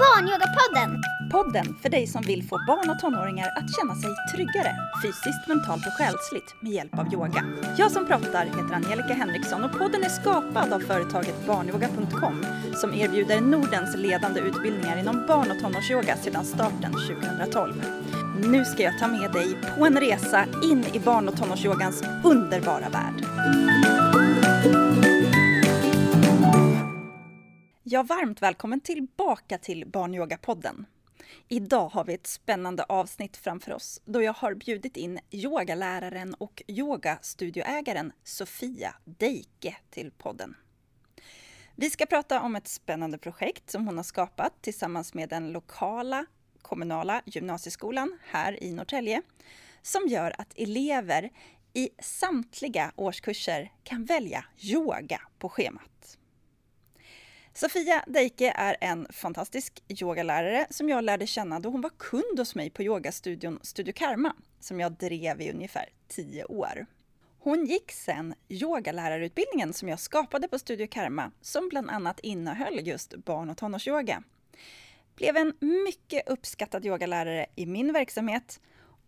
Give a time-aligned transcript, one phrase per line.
[0.00, 1.02] Barnyogapodden!
[1.30, 5.86] Podden för dig som vill få barn och tonåringar att känna sig tryggare fysiskt, mentalt
[5.86, 7.44] och själsligt med hjälp av yoga.
[7.78, 12.46] Jag som pratar heter Angelica Henriksson och podden är skapad av företaget barnyoga.com
[12.80, 17.84] som erbjuder Nordens ledande utbildningar inom barn och tonårsyoga sedan starten 2012.
[18.44, 22.88] Nu ska jag ta med dig på en resa in i barn och tonårsyogans underbara
[22.88, 24.09] värld.
[27.92, 30.86] Ja, varmt välkommen tillbaka till Barnyogapodden.
[31.48, 36.62] Idag har vi ett spännande avsnitt framför oss då jag har bjudit in yogaläraren och
[36.66, 40.56] yogastudioägaren Sofia Deike till podden.
[41.74, 46.26] Vi ska prata om ett spännande projekt som hon har skapat tillsammans med den lokala
[46.62, 49.22] kommunala gymnasieskolan här i Norrtälje
[49.82, 51.30] som gör att elever
[51.72, 56.16] i samtliga årskurser kan välja yoga på schemat.
[57.54, 62.54] Sofia Deike är en fantastisk yogalärare som jag lärde känna då hon var kund hos
[62.54, 66.86] mig på yogastudion Studio Karma som jag drev i ungefär tio år.
[67.38, 73.14] Hon gick sen yogalärarutbildningen som jag skapade på Studio Karma som bland annat innehöll just
[73.14, 74.22] barn och tonårsyoga.
[75.16, 78.60] Blev en mycket uppskattad yogalärare i min verksamhet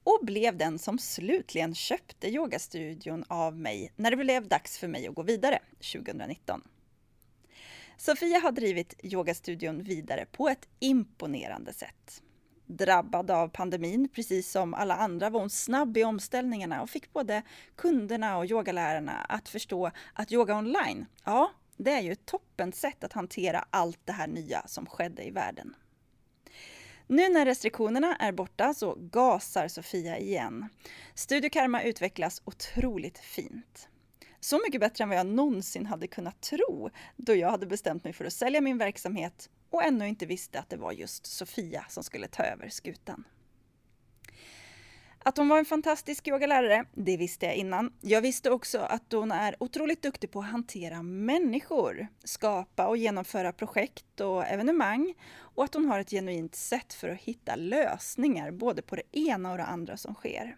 [0.04, 5.06] och blev den som slutligen köpte yogastudion av mig när det blev dags för mig
[5.06, 5.58] att gå vidare
[5.92, 6.62] 2019.
[7.96, 12.22] Sofia har drivit yogastudion vidare på ett imponerande sätt.
[12.66, 17.42] Drabbad av pandemin, precis som alla andra, var hon snabb i omställningarna och fick både
[17.76, 23.04] kunderna och yogalärarna att förstå att yoga online, ja, det är ju ett toppen sätt
[23.04, 25.74] att hantera allt det här nya som skedde i världen.
[27.06, 30.68] Nu när restriktionerna är borta så gasar Sofia igen.
[31.14, 33.88] Studio Karma utvecklas otroligt fint.
[34.44, 38.12] Så mycket bättre än vad jag någonsin hade kunnat tro då jag hade bestämt mig
[38.12, 42.04] för att sälja min verksamhet och ännu inte visste att det var just Sofia som
[42.04, 43.24] skulle ta över skutan.
[45.18, 47.92] Att hon var en fantastisk yogalärare, det visste jag innan.
[48.00, 53.52] Jag visste också att hon är otroligt duktig på att hantera människor, skapa och genomföra
[53.52, 58.83] projekt och evenemang och att hon har ett genuint sätt för att hitta lösningar både
[58.83, 60.56] på det ena och det andra som sker.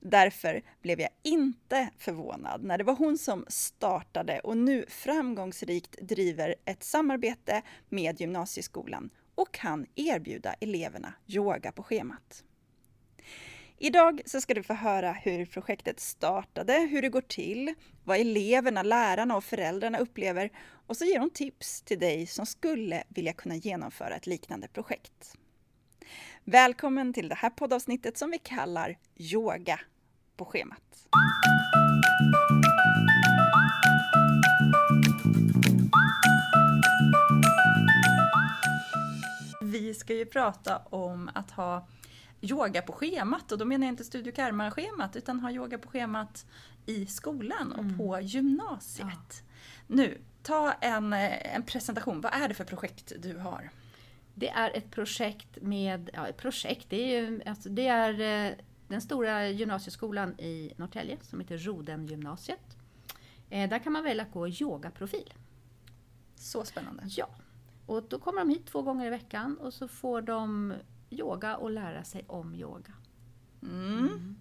[0.00, 6.54] Därför blev jag inte förvånad när det var hon som startade och nu framgångsrikt driver
[6.64, 12.44] ett samarbete med gymnasieskolan och kan erbjuda eleverna yoga på schemat.
[13.78, 17.74] Idag så ska du få höra hur projektet startade, hur det går till,
[18.04, 20.50] vad eleverna, lärarna och föräldrarna upplever
[20.86, 25.36] och så ger hon tips till dig som skulle vilja kunna genomföra ett liknande projekt.
[26.44, 29.80] Välkommen till det här poddavsnittet som vi kallar Yoga
[30.36, 31.08] på schemat.
[39.62, 41.88] Vi ska ju prata om att ha
[42.40, 46.46] yoga på schemat och då menar jag inte Studio Karma-schemat utan ha yoga på schemat
[46.86, 47.98] i skolan och mm.
[47.98, 49.08] på gymnasiet.
[49.08, 49.46] Ja.
[49.86, 52.20] Nu, ta en, en presentation.
[52.20, 53.70] Vad är det för projekt du har?
[54.34, 58.54] Det är ett projekt med, ja ett projekt, det är ju, alltså det är eh,
[58.88, 62.76] den stora gymnasieskolan i Norrtälje som heter Rodengymnasiet.
[63.50, 65.34] Eh, där kan man välja att gå yogaprofil.
[66.36, 67.02] Så spännande.
[67.06, 67.28] Ja.
[67.86, 70.74] Och då kommer de hit två gånger i veckan och så får de
[71.10, 72.92] yoga och lära sig om yoga.
[73.62, 73.98] Mm.
[73.98, 74.36] Mm.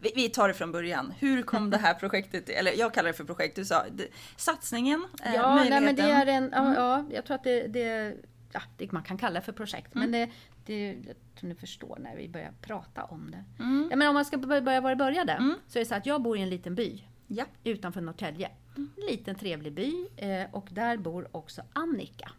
[0.00, 1.12] Vi, vi, tar det från början.
[1.18, 5.04] Hur kom det här projektet, eller jag kallar det för projekt, du sa det, satsningen,
[5.24, 5.84] eh, ja, möjligheten?
[5.84, 6.72] Nej, men det är en, mm.
[6.72, 8.16] ja, jag tror att det, det,
[8.52, 9.94] ja, det man kan kalla för projekt.
[9.94, 10.28] Men mm.
[10.28, 10.34] det,
[10.64, 13.62] det, jag tror ni förstår när vi börjar prata om det.
[13.62, 13.88] Mm.
[13.90, 15.54] Ja, men om man ska börja var det började, mm.
[15.66, 17.44] så är det så att jag bor i en liten by ja.
[17.64, 18.50] utanför Norrtälje.
[18.76, 18.90] Mm.
[18.96, 22.30] En liten trevlig by eh, och där bor också Annika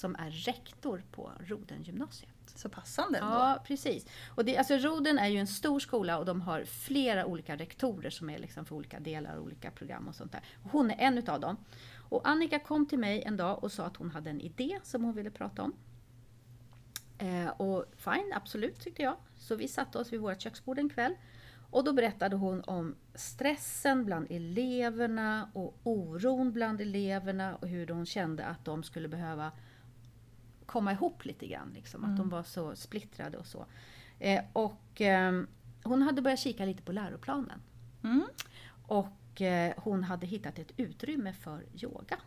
[0.00, 2.30] som är rektor på Rodengymnasiet.
[2.54, 3.32] Så passande ändå.
[3.32, 4.06] Ja, precis.
[4.28, 8.10] Och det, alltså Roden är ju en stor skola och de har flera olika rektorer
[8.10, 10.42] som är liksom för olika delar och olika program och sånt där.
[10.64, 11.56] Och hon är en utav dem.
[12.10, 15.04] Och Annika kom till mig en dag och sa att hon hade en idé som
[15.04, 15.74] hon ville prata om.
[17.18, 19.16] Eh, och fine, absolut tyckte jag.
[19.36, 21.14] Så vi satte oss vid vårt köksbord en kväll.
[21.70, 28.06] Och då berättade hon om stressen bland eleverna och oron bland eleverna och hur hon
[28.06, 29.52] kände att de skulle behöva
[30.66, 31.72] komma ihop lite grann.
[31.74, 32.10] Liksom, mm.
[32.10, 32.36] Att de mm.
[32.36, 33.66] var så splittrade och så.
[34.18, 35.42] Eh, och eh,
[35.82, 37.60] hon hade börjat kika lite på läroplanen.
[38.02, 38.24] Mm.
[38.86, 42.18] Och eh, hon hade hittat ett utrymme för yoga.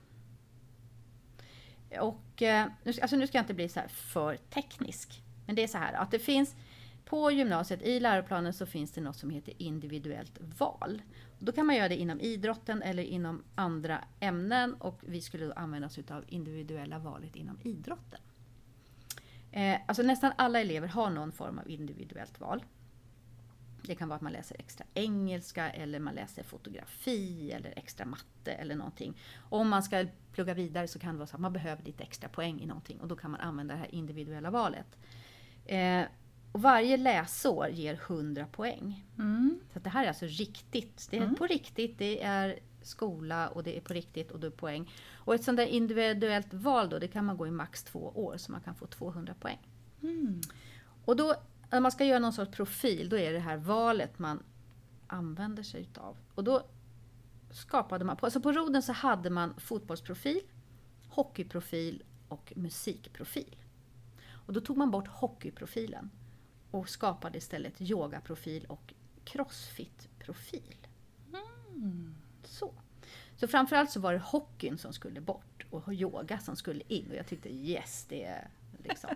[2.00, 2.68] Och, eh,
[3.02, 5.24] alltså nu ska jag inte bli så för teknisk.
[5.46, 6.56] Men det är så här att det finns
[7.06, 11.02] på gymnasiet, i läroplanen så finns det något som heter individuellt val.
[11.40, 15.54] Då kan man göra det inom idrotten eller inom andra ämnen och vi skulle då
[15.54, 18.20] använda oss av individuella valet inom idrotten.
[19.52, 22.64] Eh, alltså nästan alla elever har någon form av individuellt val.
[23.88, 28.52] Det kan vara att man läser extra engelska eller man läser fotografi eller extra matte
[28.52, 29.18] eller någonting.
[29.50, 32.30] Om man ska plugga vidare så kan det vara så att man behöver lite extra
[32.30, 34.98] poäng i någonting och då kan man använda det här individuella valet.
[35.66, 36.04] Eh,
[36.52, 39.06] och varje läsår ger 100 poäng.
[39.18, 39.60] Mm.
[39.72, 41.08] Så att det här är alltså riktigt.
[41.12, 41.36] Det är Mm.
[41.36, 44.92] på riktigt, det är skola och det är på riktigt och det är poäng.
[45.14, 48.38] Och ett sånt där individuellt val då, det kan man gå i max två år
[48.38, 49.60] så man kan få 200 poäng.
[50.04, 50.42] Mm.
[51.06, 51.36] Och då,
[51.74, 54.44] när man ska göra någon sorts profil, då är det här valet man
[55.08, 56.18] använder sig utav.
[56.36, 56.66] Och då
[57.52, 60.42] skapade man, alltså på Roden så hade man fotbollsprofil,
[61.10, 63.56] hockeyprofil och musikprofil.
[64.32, 66.10] Och då tog man bort hockeyprofilen
[66.72, 68.94] och skapade istället yogaprofil och
[69.26, 70.88] crossfit-profil.
[72.44, 72.74] Så.
[73.36, 77.10] så framförallt så var det hockeyn som skulle bort och yoga som skulle in.
[77.10, 78.50] Och jag tyckte yes, det är
[78.84, 79.10] liksom...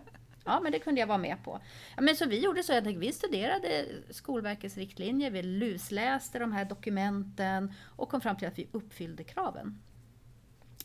[0.47, 1.59] Ja, men det kunde jag vara med på.
[1.95, 6.65] Ja, men så vi gjorde så att vi studerade Skolverkets riktlinjer, vi lusläste de här
[6.65, 9.79] dokumenten och kom fram till att vi uppfyllde kraven.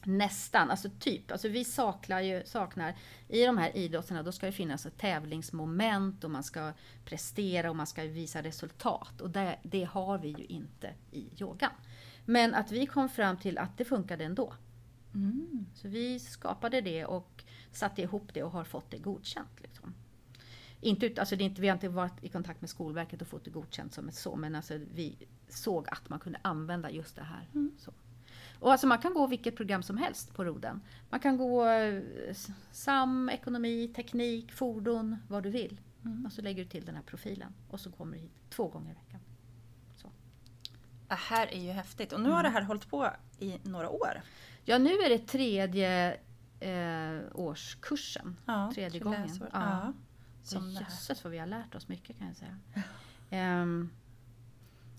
[0.04, 1.32] Nästan, alltså typ.
[1.32, 2.94] Alltså vi saknar ju, saknar,
[3.28, 6.72] i de här idrotterna då ska det finnas ett tävlingsmoment och man ska
[7.04, 9.20] prestera och man ska visa resultat.
[9.20, 11.70] Och det, det har vi ju inte i yogan.
[12.24, 14.54] Men att vi kom fram till att det funkade ändå.
[15.14, 15.66] Mm.
[15.74, 19.60] Så vi skapade det och satte ihop det och har fått det godkänt.
[19.60, 19.94] Liksom.
[20.80, 23.28] Inte, ut- alltså det är inte, vi har inte varit i kontakt med Skolverket och
[23.28, 25.16] fått det godkänt som ett så, men alltså vi
[25.48, 27.48] såg att man kunde använda just det här.
[27.78, 27.92] Så.
[28.60, 30.80] Och alltså man kan gå vilket program som helst på Roden.
[31.10, 32.02] Man kan gå eh,
[32.72, 35.80] SAM, ekonomi, teknik, fordon, vad du vill.
[36.26, 38.90] Och så lägger du till den här profilen och så kommer du hit två gånger
[38.90, 39.20] i veckan.
[41.08, 42.12] Det här är ju häftigt.
[42.12, 44.22] Och nu har det här hållit på i några år.
[44.64, 46.16] Ja, nu är det tredje
[46.62, 48.36] eh, årskursen.
[48.46, 49.22] Ja, Tredje tre gången.
[49.22, 49.48] läsår.
[49.52, 49.60] Ja.
[49.84, 49.92] Ja.
[50.42, 50.70] Som.
[50.70, 52.58] Jösses vad vi har lärt oss mycket kan jag säga.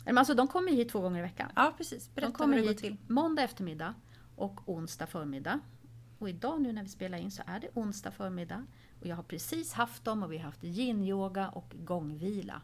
[0.06, 1.52] Men alltså de kommer hit två gånger i veckan.
[1.56, 2.08] ja, precis.
[2.08, 2.98] De Berätta hur kommer det går till.
[3.08, 3.94] måndag eftermiddag
[4.36, 5.60] och onsdag förmiddag.
[6.20, 8.66] Och idag nu när vi spelar in så är det onsdag förmiddag.
[9.02, 12.62] Och jag har precis haft dem och vi har haft yin-yoga och gångvila.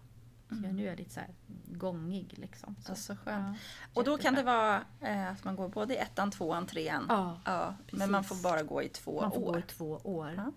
[0.49, 1.29] Så jag, nu är jag lite så här
[1.67, 2.75] gångig liksom.
[2.85, 2.91] Så.
[2.91, 3.57] Alltså skönt.
[3.81, 7.05] Ja, Och då kan det vara eh, att man går både i ettan, tvåan, trean.
[7.09, 7.99] Ja, Ja, precis.
[7.99, 9.59] men man får bara gå i två man får gå år.
[9.59, 10.33] i två år.
[10.37, 10.51] Ja.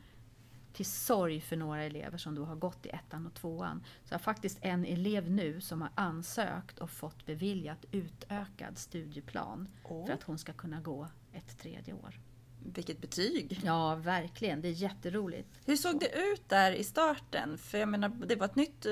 [0.72, 3.82] Till sorg för några elever som då har gått i ettan och tvåan.
[4.04, 9.68] Så jag har faktiskt en elev nu som har ansökt och fått beviljat utökad studieplan
[9.84, 10.06] Åh.
[10.06, 12.20] för att hon ska kunna gå ett tredje år.
[12.64, 13.60] Vilket betyg!
[13.64, 14.60] Ja, verkligen.
[14.60, 15.48] Det är jätteroligt.
[15.64, 17.58] Hur såg det ut där i starten?
[17.58, 18.86] För jag menar, det var ett nytt,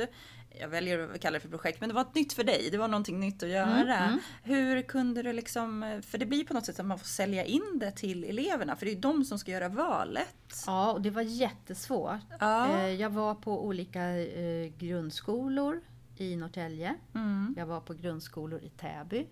[0.59, 2.69] jag väljer att kalla det för projekt, men det var ett nytt för dig.
[2.73, 3.97] Det var någonting nytt att göra.
[3.99, 4.19] mm.
[4.43, 7.79] Hur kunde du liksom, för det blir på något sätt att man får sälja in
[7.81, 10.37] det till eleverna, för det är ju de som ska göra valet.
[10.67, 12.21] Ja, och det var jättesvårt.
[12.41, 12.79] Ja.
[12.79, 15.81] Eh, Jag var på olika eh, grundskolor
[16.17, 16.95] i Norrtälje.
[17.15, 17.55] Mm.
[17.59, 19.27] Jag var på grundskolor i Täby.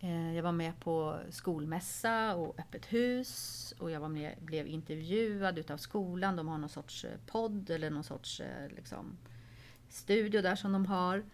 [0.00, 3.74] Eh, Jag var med på skolmässa och öppet hus.
[3.78, 6.36] Och jag var med, blev intervjuad utav skolan.
[6.36, 8.42] De har någon sorts podd eller någon sorts
[8.76, 9.18] liksom,
[9.88, 11.24] studio där som de har.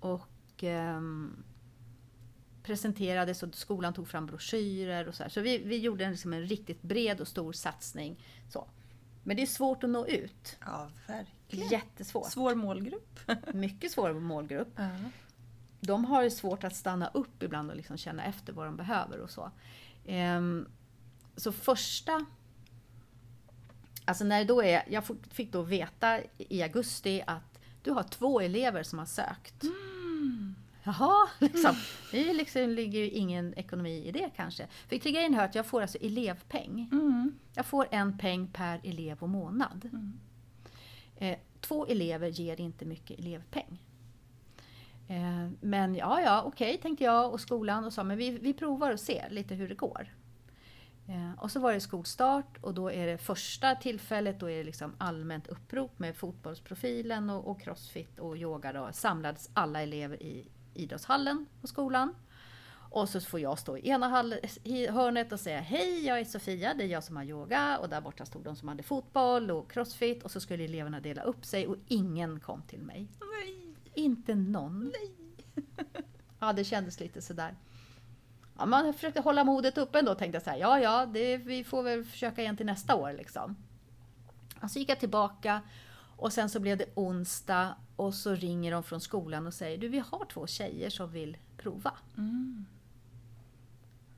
[0.00, 0.28] Och
[0.64, 1.44] ehm,
[2.62, 5.30] presenterades och skolan tog fram broschyrer och så här.
[5.30, 8.24] Så vi, vi gjorde en, liksom en riktigt bred och stor satsning.
[8.48, 8.68] Så.
[9.22, 10.56] Men det är svårt att nå ut.
[10.60, 11.68] Ja, verkligen.
[11.68, 12.32] Jättesvårt.
[12.32, 13.20] Svår målgrupp.
[13.54, 14.90] Mycket svår målgrupp Ja.
[15.80, 19.18] de har ju svårt att stanna upp ibland och liksom känna efter vad de behöver
[19.18, 19.50] och så.
[20.06, 20.68] Ehm,
[21.36, 22.24] så första...
[24.04, 27.53] Alltså när då är, jag fick då veta i augusti att
[27.84, 29.64] du har två elever som har sökt.
[30.84, 31.74] Jaha, liksom.
[32.10, 34.66] Det är liksom, ligger ju ingen ekonomi i det kanske.
[34.88, 36.88] För till grejen hör att jag får alltså elevpeng.
[36.92, 37.34] Mm.
[37.54, 39.90] Jag får en peng per elev och månad.
[41.16, 43.82] Eh, två elever ger inte mycket elevpeng.
[45.08, 48.90] Eh, men ja, ja, okej, tänkte jag och skolan och sa, men vi, vi provar
[48.92, 50.14] och ser lite hur det går.
[51.06, 54.64] Eh, och så var det skolstart och då är det första tillfället, då är det
[54.64, 58.72] liksom allmänt upprop med fotbollsprofilen och, och crossfit och yoga.
[58.72, 62.14] Då samlades alla elever i idrottshallen på skolan.
[62.90, 66.84] Och så får jag stå i ena hörnet och säga Hej, jag är Sofia, det
[66.84, 67.78] är jag som har yoga.
[67.78, 70.22] Och där borta stod de som hade fotboll och crossfit.
[70.22, 73.08] Och så skulle eleverna dela upp sig och ingen kom till mig.
[73.20, 73.74] Nej.
[73.94, 74.92] Inte någon.
[76.38, 77.54] Ja, det kändes lite sådär.
[78.58, 81.64] Ja, man försökte hålla modet uppe ändå tänkte jag så här, ja ja, det, vi
[81.64, 83.56] får väl försöka igen till nästa år liksom.
[84.62, 85.62] Och så gick jag tillbaka
[86.16, 89.88] och sen så blev det onsdag och så ringer de från skolan och säger, du
[89.88, 91.92] vi har två tjejer som vill prova.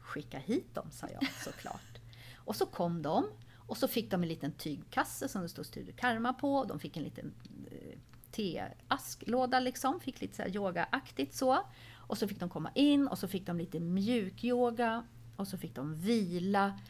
[0.01, 1.99] Skicka hit dem, sa jag såklart.
[2.37, 3.27] Och så kom de
[3.67, 6.65] Och så fick de en liten tygkasse som det stod Studio Karma på.
[6.65, 7.35] De fick en liten
[7.71, 7.99] eh,
[8.31, 11.63] teasklåda liksom, fick lite så yogaaktigt så.
[12.07, 15.05] Och så fick de komma in och så fick de lite mjukyoga
[15.37, 16.81] och så fick de vila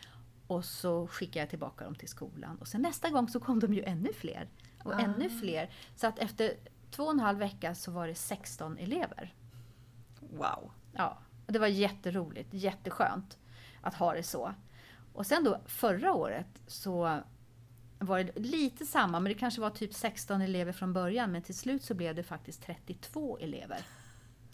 [0.46, 2.56] och så skickade jag tillbaka dem till skolan.
[2.58, 4.48] Och sen nästa gång så kom de ju ännu fler.
[4.84, 4.98] Och Ah.
[4.98, 5.70] ännu fler.
[5.96, 6.54] Så att efter
[6.90, 9.34] två och en halv vecka så var det 16 elever.
[10.20, 10.70] Wow.
[10.92, 13.38] Ja, och det var jätteroligt, jätteskönt
[13.80, 14.54] att ha det så.
[15.12, 17.20] Och sen då förra året så
[17.98, 21.54] var det lite samma, men det kanske var typ 16 elever från början, men till
[21.56, 23.78] slut så blev det faktiskt 32 elever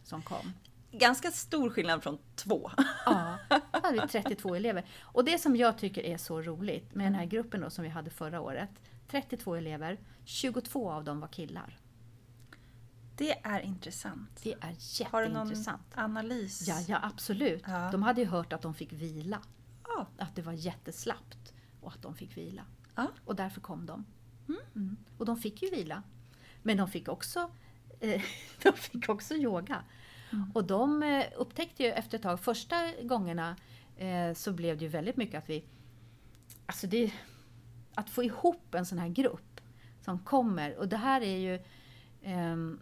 [0.04, 0.52] som kom.
[0.90, 2.71] Ganska stor skillnad från två.
[3.06, 4.85] Ja, då hade vi 32 elever.
[5.00, 7.90] Och det som jag tycker är så roligt med den här gruppen då, som vi
[7.90, 8.71] hade förra året,
[9.09, 11.78] 32 elever, 22 av dem var killar.
[13.16, 14.40] Det är intressant.
[14.42, 15.82] Det är Har du någon jätteintressant.
[15.94, 16.68] analys?
[16.68, 17.62] Ja, ja, absolut.
[17.66, 17.90] Ja.
[17.92, 19.42] De hade ju hört att de fick vila.
[19.85, 20.06] Ja.
[20.18, 22.62] Att det var jätteslappt och att de fick vila.
[22.94, 23.06] Ja.
[23.25, 24.04] Och därför kom de.
[24.75, 24.97] Mm.
[25.18, 26.02] Och de fick ju vila.
[26.62, 27.50] Men de fick också,
[28.62, 29.85] de fick också yoga.
[30.54, 33.56] Och de eh, upptäckte ju efter ett tag, första gångerna
[33.97, 35.64] eh, så blev det ju väldigt mycket att vi...
[36.66, 37.12] Alltså det,
[37.94, 39.61] att få ihop en sån här grupp
[40.00, 40.76] som kommer.
[40.76, 41.61] Och det här är ju...
[42.23, 42.80] ehm,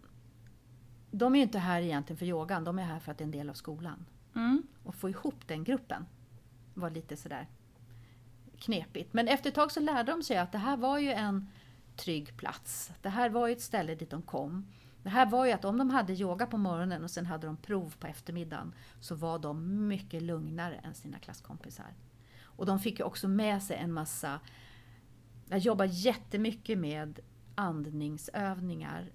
[1.11, 3.27] de är ju inte här egentligen för yogan, de är här för att det är
[3.27, 4.07] en del av skolan.
[4.35, 4.63] Mm.
[4.85, 6.07] Och få ihop den gruppen
[6.75, 7.47] var lite sådär
[8.59, 9.13] knepigt.
[9.13, 11.49] Men efter ett tag så lärde de sig att det här var ju en
[11.97, 12.93] trygg plats.
[13.03, 14.67] Det här var ju ett ställe dit de kom.
[15.03, 17.57] Det här var ju att om de hade yoga på morgonen och sen hade de
[17.57, 21.95] prov på eftermiddagen så var de mycket lugnare än sina klasskompisar.
[22.43, 24.41] Och de fick ju också med sig en massa...
[25.49, 27.21] Jag jobbar jättemycket med
[27.55, 29.11] andningsövningar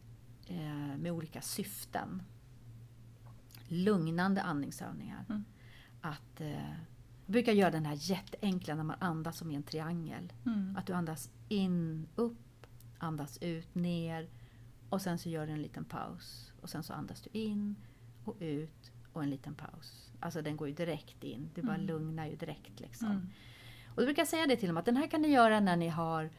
[0.48, 2.24] eh, med olika syften.
[3.68, 5.26] Lugnande andningsövningar.
[5.30, 5.46] Mm.
[6.02, 6.70] Att, eh,
[7.26, 10.34] jag brukar göra den här jätteenkla när man andas som i en triangel.
[10.46, 10.76] Mm.
[10.78, 14.30] Att du andas in, upp, andas ut, ner
[14.90, 16.52] och sen så gör du en liten paus.
[16.62, 17.76] Och sen så andas du in
[18.26, 20.12] och ut och en liten paus.
[20.20, 21.50] Alltså den går ju direkt in.
[21.56, 21.88] Du bara Mm.
[21.88, 23.08] lugnar ju direkt liksom.
[23.12, 23.30] Mm.
[23.88, 25.78] Och då brukar jag säga det till dem att den här kan ni göra när
[25.78, 26.30] ni har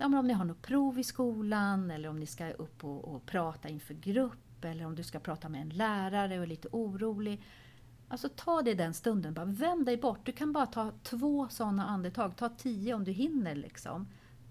[0.00, 3.26] Ja, om ni har något prov i skolan eller om ni ska upp och, och
[3.26, 7.42] prata inför grupp eller om du ska prata med en lärare och är lite orolig.
[8.08, 10.26] Alltså ta det den stunden, bara vänd dig bort.
[10.26, 14.06] Du kan bara ta två sådana andetag, ta tio om du hinner liksom.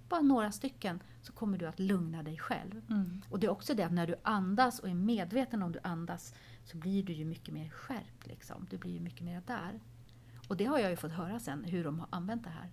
[0.10, 2.82] Bara några stycken så kommer du att lugna dig själv.
[2.90, 3.22] Mm.
[3.30, 6.34] Och det är också det att när du andas och är medveten om du andas
[6.66, 8.28] så blir du ju mycket mer skärpt.
[8.28, 8.68] Liksom.
[8.70, 9.80] Du blir ju mycket mer där.
[10.48, 12.72] Och det har jag ju fått höra sen hur de har använt det här.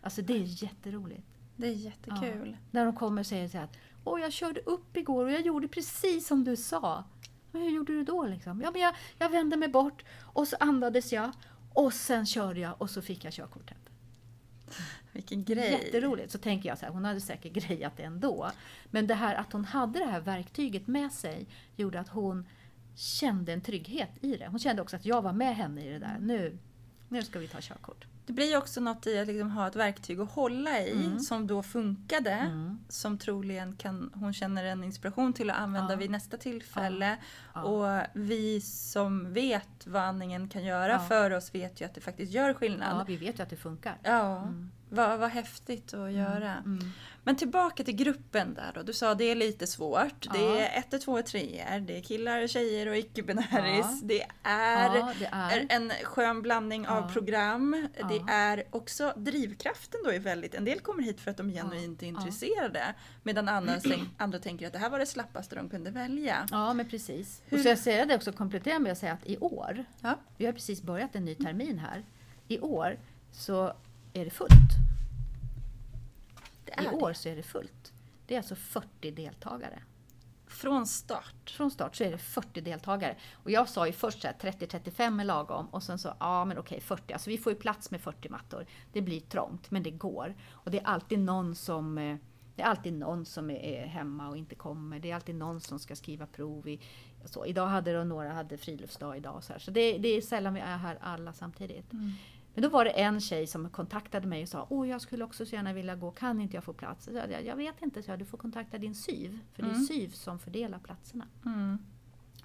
[0.00, 1.26] Alltså det är jätteroligt.
[1.56, 2.56] Det är jättekul.
[2.70, 5.40] När de kommer och säger så här att Åh, jag körde upp igår och jag
[5.40, 7.04] gjorde precis som du sa.
[7.50, 8.60] Men hur gjorde du då liksom?
[8.60, 11.30] Ja, men jag, jag vände mig bort och så andades jag
[11.72, 13.78] och sen körde jag och så fick jag körkortet.
[15.14, 15.70] Vilken grej.
[15.72, 16.32] Jätteroligt.
[16.32, 18.50] Så tänker jag så här, hon hade säkert grejat det ändå.
[18.90, 22.46] Men det här att hon hade det här verktyget med sig gjorde att hon
[22.96, 24.46] kände en trygghet i det.
[24.46, 26.16] Hon kände också att jag var med henne i det där.
[26.20, 26.58] Nu,
[27.08, 28.04] nu ska vi ta körkort.
[28.26, 31.18] Det blir ju också något i att liksom ha ett verktyg att hålla i Mm.
[31.20, 32.30] som då funkade.
[32.30, 32.78] Mm.
[32.88, 35.96] Som troligen kan, hon känner en inspiration till att använda Ja.
[35.96, 37.16] vid nästa tillfälle.
[37.54, 37.62] Ja.
[37.62, 40.98] Och vi som vet vad andningen kan göra Ja.
[40.98, 43.06] för oss vet ju att det faktiskt gör Ja, skillnad.
[43.06, 43.96] vi vet ju att det funkar.
[44.02, 44.70] Ja, Mm.
[44.94, 46.52] Vad, vad häftigt att göra.
[46.52, 46.78] Mm.
[47.26, 48.82] Men tillbaka till gruppen där då.
[48.82, 50.32] Du sa det är lite svårt.
[50.32, 50.58] Det Ja.
[50.58, 51.80] är ett, två, treor.
[51.80, 53.86] Det är killar, tjejer och icke-binäris.
[53.86, 53.98] Ja.
[54.02, 55.66] Det är ja, det är.
[55.68, 57.88] en skön blandning av program.
[58.08, 62.02] Det är också drivkraften då är väldigt, en del kommer hit för att de genuint
[62.02, 62.94] är intresserade.
[63.22, 63.74] Medan andra,
[64.16, 66.46] andra tänker att det här var det slappaste de kunde välja.
[66.50, 67.42] Ja, men precis.
[67.46, 69.84] Hur- Och så jag säger det också, komplettera med att säga att i år,
[70.36, 72.04] vi har precis börjat en ny termin här.
[72.48, 72.98] I år
[73.32, 73.72] så
[74.20, 74.50] är det fullt.
[76.64, 76.96] Det I är det.
[76.96, 77.92] år så är det fullt.
[78.26, 79.82] Det är alltså 40 deltagare.
[80.46, 81.50] Från start.
[81.50, 83.16] Från start så är det 40 deltagare.
[83.32, 86.58] Och jag sa ju först så här 30-35 är lagom och sen så, ja men
[86.58, 87.12] okej 40.
[87.12, 88.66] Alltså vi får ju plats med 40 mattor.
[88.92, 90.34] Det blir trångt men det går.
[90.50, 92.16] Och det är alltid någon som eh,
[92.56, 94.98] det är alltid någon som är- hemma och inte kommer.
[94.98, 96.68] Det är alltid någon som ska skriva prov.
[96.68, 96.80] I,
[97.24, 97.46] så.
[97.46, 99.44] Idag hade då några hade friluftsdag idag.
[99.44, 99.60] Så här.
[99.60, 101.90] så det, det är sällan vi är här alla samtidigt.
[102.54, 105.46] Men då var det en tjej som kontaktade mig och sa Åh, jag skulle också
[105.46, 107.04] så gärna vilja gå, kan inte jag få plats?
[107.04, 109.38] Så jag, jag vet inte, så jag, du får kontakta din SYV.
[109.54, 109.84] För det är Mm.
[109.86, 111.26] SYV som fördelar platserna.
[111.46, 111.78] Mm.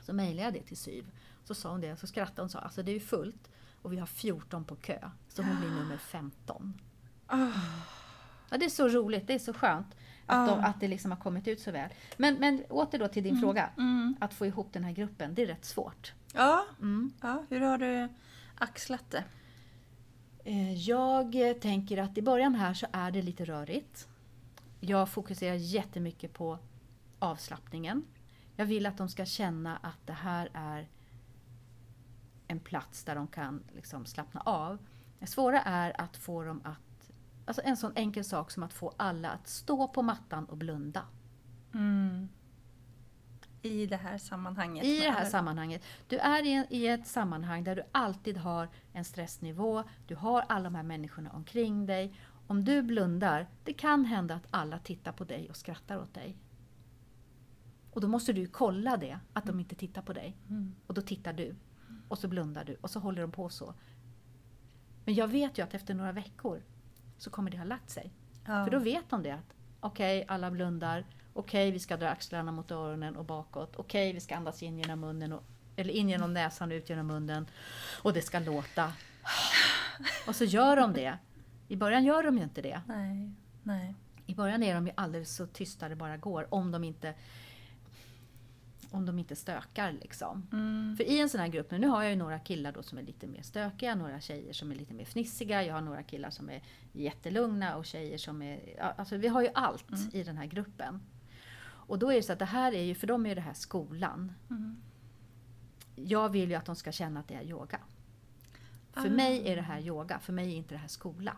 [0.02, 1.06] Så mejlade jag det till SYV.
[1.44, 3.50] Så sa hon det, så skrattade hon och sa alltså det är fullt
[3.82, 5.10] och vi har 14 på kö.
[5.30, 6.74] Så hon blir nummer 15.
[7.28, 7.48] Ah,
[8.52, 9.88] Ja, det är så roligt, det är så skönt
[10.26, 10.66] att, de, Ja.
[10.68, 11.90] att det liksom har kommit ut så väl.
[12.18, 13.70] Men, men åter då till din fråga.
[13.78, 14.16] mm.
[14.20, 16.14] Att få ihop den här gruppen, det är rätt svårt.
[16.34, 17.14] Ja, Mm.
[17.22, 18.08] ja, hur har du
[18.58, 19.24] axlat det?
[20.44, 24.08] Eh, jag tänker att i början här så är det lite rörigt.
[24.80, 26.60] Jag fokuserar jättemycket på
[27.20, 28.06] avslappningen.
[28.56, 30.88] Jag vill att de ska känna att det här är
[32.48, 34.78] en plats där de kan liksom slappna av.
[35.20, 37.12] Det svåra är att få dem att...
[37.46, 41.06] Alltså en sån enkel sak som att få alla att stå på mattan och blunda.
[41.74, 42.30] Mm.
[43.62, 44.86] I det här sammanhanget?
[44.86, 45.84] I det här sammanhanget.
[46.08, 50.64] Du är i, i ett sammanhang där du alltid har en stressnivå, du har alla
[50.64, 52.14] de här människorna omkring dig.
[52.48, 56.38] Om du blundar, det kan hända att alla tittar på dig och skrattar åt dig.
[57.92, 60.38] Och då måste du kolla det, att de inte tittar på dig.
[60.50, 60.76] Mm.
[60.88, 61.56] Och då tittar du.
[62.08, 63.74] Och så blundar du och så håller de på så.
[65.06, 66.64] Men jag vet ju att efter några veckor
[67.18, 68.14] så kommer det ha lagt sig.
[68.46, 68.66] Ja.
[68.66, 71.06] För då vet de det att okej, alla blundar.
[71.40, 73.76] Okej, vi ska dra axlarna mot öronen och bakåt.
[73.76, 75.34] Okej, vi ska andas in genom munnen.
[75.34, 75.44] Och,
[75.76, 77.48] eller in genom näsan och ut genom munnen.
[78.04, 78.94] Och det ska låta.
[80.28, 81.18] Och så gör de det.
[81.68, 82.82] I början gör de ju inte det.
[82.88, 83.32] Nej,
[83.64, 83.96] nej.
[84.26, 86.54] I början är de ju alldeles så tysta det bara går.
[86.54, 87.14] Om de inte,
[88.92, 90.48] om de inte stökar liksom.
[90.52, 90.98] Mm.
[90.98, 93.02] För i en sån här grupp, nu, har jag ju några killar då som är
[93.04, 96.50] lite mer stökiga, några tjejer som är lite mer fnissiga, jag har några killar som
[96.50, 98.60] är jättelugna och tjejer som är...
[98.98, 100.10] Alltså vi har ju allt Mm.
[100.14, 101.02] i den här gruppen.
[101.90, 103.54] Och då är det så att det här är ju, för dem är det här
[103.54, 104.32] skolan.
[104.50, 104.82] Mm.
[105.96, 107.80] Jag vill ju att de ska känna att det är yoga.
[108.94, 109.12] För Ah.
[109.12, 111.38] mig är det här yoga, för mig är inte det här skola.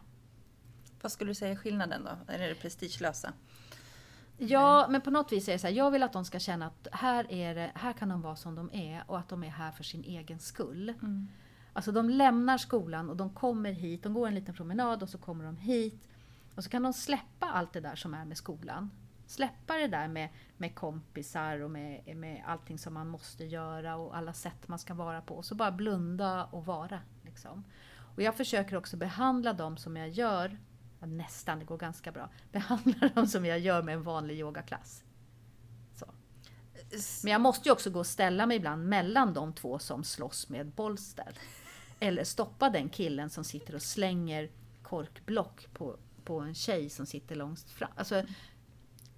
[1.01, 2.33] Vad skulle du säga är skillnaden då?
[2.33, 3.33] Är det prestigelösa?
[4.37, 6.65] Ja, men på något vis är det så här, jag vill att de ska känna
[6.65, 9.49] att här, är det, här kan de vara som de är och att de är
[9.49, 10.89] här för sin egen skull.
[10.89, 11.27] Mm.
[11.73, 15.17] Alltså de lämnar skolan och de kommer hit, de går en liten promenad och så
[15.17, 16.09] kommer de hit.
[16.55, 18.89] Och så kan de släppa allt det där som är med skolan.
[19.31, 24.17] Släppa det där med, med kompisar och med, med allting som man måste göra och
[24.17, 25.35] alla sätt man ska vara på.
[25.35, 26.99] Och så bara blunda och vara.
[27.25, 27.63] Liksom.
[28.15, 30.59] Och jag försöker också behandla dem som jag gör,
[30.99, 35.03] ja, nästan, det går ganska bra, behandla dem som jag gör med en vanlig yogaklass.
[35.95, 36.05] Så.
[37.23, 40.49] Men jag måste ju också gå och ställa mig ibland mellan de två som slåss
[40.49, 41.33] med bolster.
[41.99, 44.49] Eller stoppa den killen som sitter och slänger
[44.83, 47.91] korkblock på, på en tjej som sitter långt fram.
[47.95, 48.23] Alltså,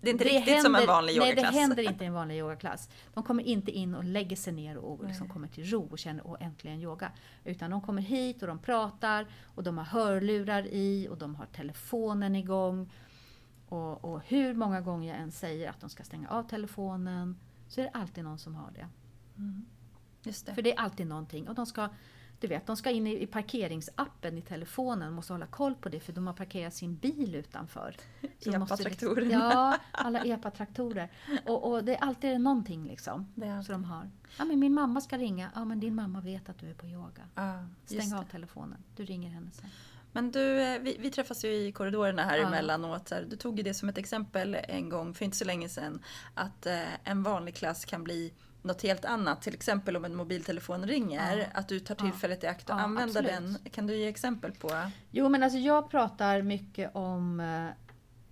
[0.04, 1.54] Det är inte riktigt som en vanlig Nej, yogaklass.
[1.54, 2.90] det händer inte i en vanlig yogaklass.
[3.14, 6.28] De kommer inte in och lägger sig ner och liksom kommer till ro och känner
[6.28, 7.12] åh äntligen yoga.
[7.44, 11.46] Utan de kommer hit och de pratar och de har hörlurar i och de har
[11.46, 12.92] telefonen igång.
[13.70, 17.82] Och, och hur många gånger jag än säger att de ska stänga av telefonen så
[17.82, 18.88] är det alltid någon som har det.
[20.24, 20.56] Just det.
[20.56, 21.48] För det är alltid någonting.
[21.48, 21.90] Och de ska,
[22.44, 26.14] du vet, de ska in i, parkeringsappen i telefonen, måste hålla koll på det för
[26.14, 27.96] de har parkerat sin bil utanför.
[28.46, 29.22] Epa-traktorer.
[29.22, 31.10] liksom- Ja, alla epa-traktorer.
[31.46, 33.32] Och, och det är alltid någonting liksom.
[33.36, 34.10] Det är Så de har.
[34.38, 35.52] Ja men min mamma ska ringa.
[35.56, 37.22] Ja men din mamma vet att du är på yoga.
[37.36, 38.84] Ja, Stäng av telefonen.
[38.96, 39.70] Du ringer henne sen.
[40.12, 42.48] Men du, eh, vi, vi träffas ju i korridorerna här Ja.
[42.48, 43.12] emellanåt.
[43.30, 46.02] Du tog ju det som ett exempel en gång för inte så länge sedan.
[46.34, 49.42] Att eh, en vanlig klass kan bli något helt annat.
[49.42, 51.38] Till exempel om en mobiltelefon ringer.
[51.38, 51.46] Ja.
[51.54, 53.62] Att du tar tillfället i akt och Ja, använder absolut.
[53.64, 53.72] den.
[53.72, 54.70] Kan du ge exempel på?
[55.12, 57.70] Jo men alltså jag pratar mycket om, eh,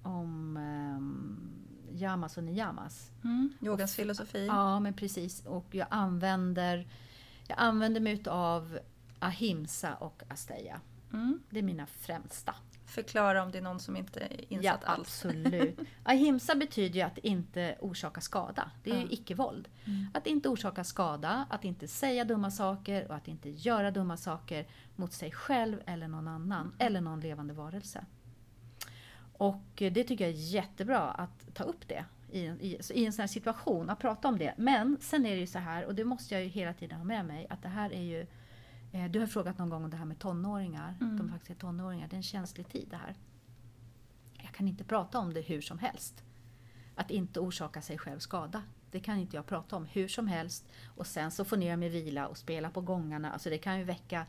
[0.04, 1.52] om um,
[1.92, 3.12] yamas och niyamas.
[3.24, 3.54] Mm.
[3.62, 4.46] Yogans filosofi.
[4.46, 5.46] Ja, men precis.
[5.46, 6.88] Och jag använder,
[7.48, 8.80] jag använder mig av
[9.20, 10.82] ahimsa och asteya.
[11.14, 11.40] Mm.
[11.50, 12.56] Det är mina främsta.
[12.92, 15.00] Förklara om det är någon som inte är Ja, insatt alls.
[15.00, 15.80] absolut.
[16.04, 18.72] Ahimsa betyder ju att inte orsaka skada.
[18.84, 19.08] Det är ju Ja.
[19.12, 19.68] icke-våld.
[19.86, 20.08] Mm.
[20.14, 24.68] Att inte orsaka skada, att inte säga dumma saker och att inte göra dumma saker
[24.96, 28.06] mot sig själv eller någon annan eller någon levande varelse.
[29.34, 33.14] Och det tycker jag är jättebra att ta upp det i en, i, i en
[33.14, 34.54] sån här situation, att prata om det.
[34.58, 37.04] Men sen är det ju så här, och det måste jag ju hela tiden ha
[37.06, 38.28] med mig, att det här är ju
[38.92, 40.98] du har frågat någon gång om det här med tonåringar.
[41.02, 41.18] Mm.
[41.18, 42.08] De faktiskt är tonåringar.
[42.08, 43.16] Det är en känslig tid det här.
[44.38, 46.24] Jag kan inte prata om det hur som helst.
[46.96, 48.64] Att inte orsaka sig själv skada.
[48.92, 50.70] Det kan inte jag prata om hur som helst.
[50.86, 53.32] Och sen så få ner mig vila och spela på gångarna.
[53.32, 54.26] Alltså det kan ju väcka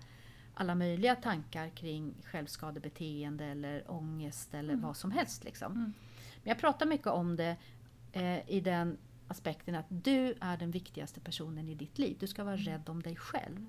[0.54, 5.44] alla möjliga tankar kring självskadebeteende eller ångest eller vad som helst.
[5.44, 5.72] Liksom.
[5.72, 5.92] Mm.
[6.42, 7.56] Men jag pratar mycket om det
[8.12, 8.98] eh, i den
[9.28, 12.16] aspekten att du är den viktigaste personen i ditt liv.
[12.20, 13.66] Du ska vara rädd om dig själv.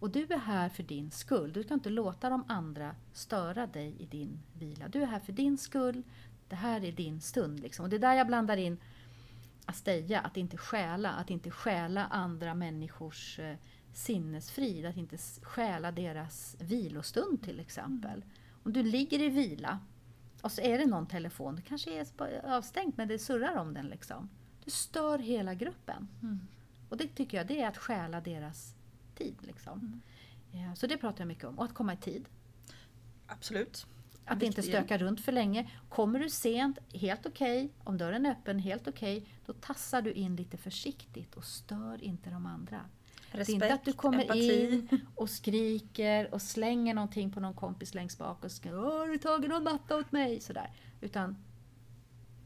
[0.00, 1.52] Och du är här för din skull.
[1.52, 4.88] Du ska inte låta de andra störa dig i din vila.
[4.88, 6.02] Du är här för din skull.
[6.48, 7.60] Det här är din stund.
[7.60, 7.84] Liksom.
[7.84, 8.78] Och det är där jag blandar in
[9.66, 11.10] asteja, att inte stjäla.
[11.10, 13.56] Att inte stjäla andra människors eh,
[13.92, 14.86] sinnesfrid.
[14.86, 18.24] Att inte stjäla deras vilostund till exempel.
[18.62, 19.78] Om du ligger i vila
[20.42, 22.06] och så är det någon telefon, det kanske är
[22.56, 24.28] avstängt men det surrar om den liksom.
[24.64, 26.08] Du stör hela gruppen.
[26.22, 26.40] Mm.
[26.88, 28.74] Och det tycker jag det är att stjäla deras
[29.18, 29.36] tid.
[29.40, 29.78] Liksom.
[29.78, 30.00] Mm.
[30.66, 31.58] Ja, så det pratar jag mycket om.
[31.58, 32.28] Och att komma i tid.
[33.26, 33.86] Absolut.
[34.24, 35.70] Att inte stöka runt för länge.
[35.88, 37.64] Kommer du sent, helt okej.
[37.64, 37.68] Okay.
[37.84, 39.16] Om dörren är öppen, helt okej.
[39.18, 39.30] Okay.
[39.46, 42.80] Då tassar du in lite försiktigt och stör inte de andra.
[43.30, 44.74] Respekt, det är inte att du kommer empati.
[44.74, 49.18] in och skriker och slänger någonting på någon kompis längst bak och skriker Har du
[49.18, 50.40] tagit någon matta åt mig?
[50.40, 50.70] Sådär.
[51.00, 51.36] Utan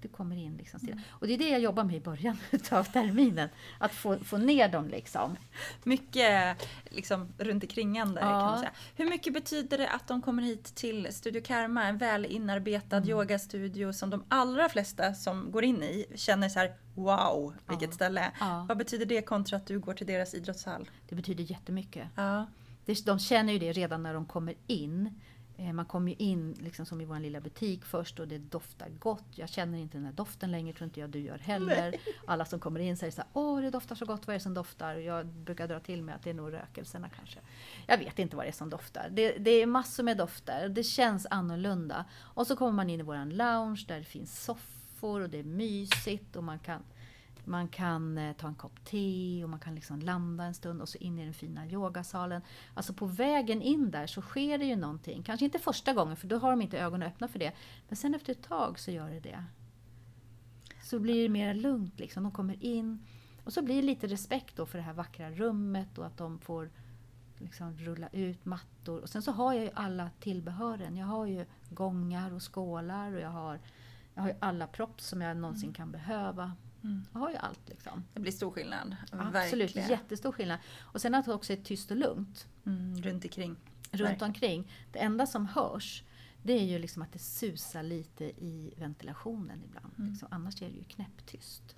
[0.02, 0.92] du kommer in liksom stilla.
[0.92, 1.04] Mm.
[1.10, 2.36] Och det är det jag jobbar med i början
[2.70, 3.48] av terminen.
[3.78, 5.36] Att få, få ner dem liksom.
[5.84, 8.26] Mycket liksom runt omkringande ja.
[8.26, 8.70] kan man säga.
[8.96, 13.08] Hur mycket betyder det att de kommer hit till Studio Karma, en väl inarbetad mm.
[13.08, 17.94] yogastudio som de allra flesta som går in i känner så här Wow, vilket ja.
[17.94, 18.32] ställe!
[18.40, 18.66] Ja.
[18.68, 20.90] Vad betyder det kontra att du går till deras idrottshall?
[21.08, 22.08] Det betyder jättemycket.
[22.16, 22.46] Ja.
[23.04, 25.20] De känner ju det redan när de kommer in.
[25.62, 28.88] Eh, man kommer ju in liksom som i vår lilla butik först och det doftar
[28.88, 29.24] gott.
[29.30, 31.90] Jag känner inte den här doften längre, tror inte jag du gör heller.
[31.90, 32.00] Nej.
[32.26, 34.42] Alla som kommer in säger så här, åh det doftar så gott, vad är det
[34.42, 34.94] som doftar?
[34.94, 37.38] Jag brukar dra till med att det är nog rökelserna kanske.
[37.86, 39.08] Jag vet inte vad det är som doftar.
[39.12, 42.04] Det, det är massor med dofter, det känns annorlunda.
[42.14, 45.44] Och så kommer man in i våran lounge där det finns soffor och det är
[45.44, 46.82] mysigt och man kan
[47.46, 50.88] man kan eh, ta en kopp te och man kan liksom landa en stund och
[50.88, 52.42] så in i den fina yogasalen.
[52.74, 55.22] Alltså på vägen in där så sker det ju någonting.
[55.22, 57.52] Kanske inte första gången för då har de inte ögonen öppna för det.
[57.88, 59.44] Men sen efter ett tag så gör det det.
[60.82, 62.22] Så blir det mer lugnt liksom.
[62.22, 63.06] De kommer in
[63.44, 66.38] och så blir det lite respekt då för det här vackra rummet och att de
[66.38, 66.70] får
[67.38, 69.00] liksom rulla ut mattor.
[69.00, 70.96] Och sen så har jag ju alla tillbehören.
[70.96, 73.60] Jag har ju gångar och skålar och jag har,
[74.14, 75.74] jag har ju alla props som jag någonsin mm.
[75.74, 76.52] kan behöva.
[76.84, 77.06] Mm.
[77.12, 78.04] Jag har ju allt liksom.
[78.14, 78.96] Det blir stor skillnad.
[79.12, 79.88] Absolut, Verkligen.
[79.88, 80.58] jättestor skillnad.
[80.80, 82.46] Och sen att det också är tyst och lugnt.
[82.66, 83.56] Mm, runt omkring.
[83.90, 84.72] Runt omkring.
[84.92, 86.04] Det enda som hörs
[86.42, 89.94] det är ju liksom att det susar lite i ventilationen ibland.
[89.98, 90.10] Mm.
[90.10, 90.28] Liksom.
[90.30, 91.76] Annars är det ju knäpptyst.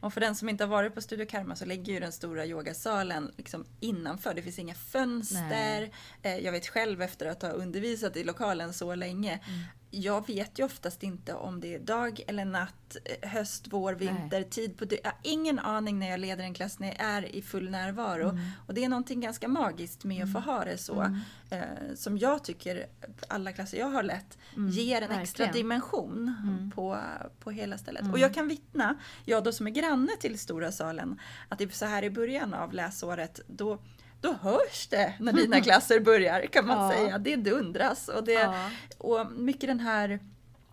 [0.00, 2.46] Och för den som inte har varit på Studio Karma så ligger ju den stora
[2.46, 4.34] yogasalen liksom innanför.
[4.34, 5.40] Det finns inga fönster.
[5.48, 5.92] Nej.
[6.22, 9.64] Eh, jag vet själv efter att ha undervisat i lokalen så länge mm
[10.02, 14.50] jag vet ju oftast inte om det är dag eller natt, höst, vår, vinter, Nej.
[14.50, 17.42] tid på Jag har ingen aning när jag leder en klass när jag är i
[17.42, 18.28] full närvaro.
[18.28, 18.44] Mm.
[18.66, 20.28] Och det är någonting ganska magiskt med mm.
[20.36, 21.00] att få ha det så.
[21.00, 21.20] Mm.
[21.50, 22.86] Eh, som jag tycker,
[23.28, 24.70] alla klasser jag har lett, mm.
[24.70, 25.22] ger en Verkligen.
[25.22, 26.70] extra dimension mm.
[26.70, 26.98] på,
[27.40, 28.02] på hela stället.
[28.02, 28.20] Och mm.
[28.20, 31.86] jag kan vittna, jag då som är granne till stora salen, att det är så
[31.86, 33.78] här i början av läsåret, då
[34.24, 36.90] då hörs det när dina klasser börjar kan man ja.
[36.90, 37.18] säga.
[37.18, 38.70] Det dundras och, det, ja.
[38.98, 40.20] och mycket den här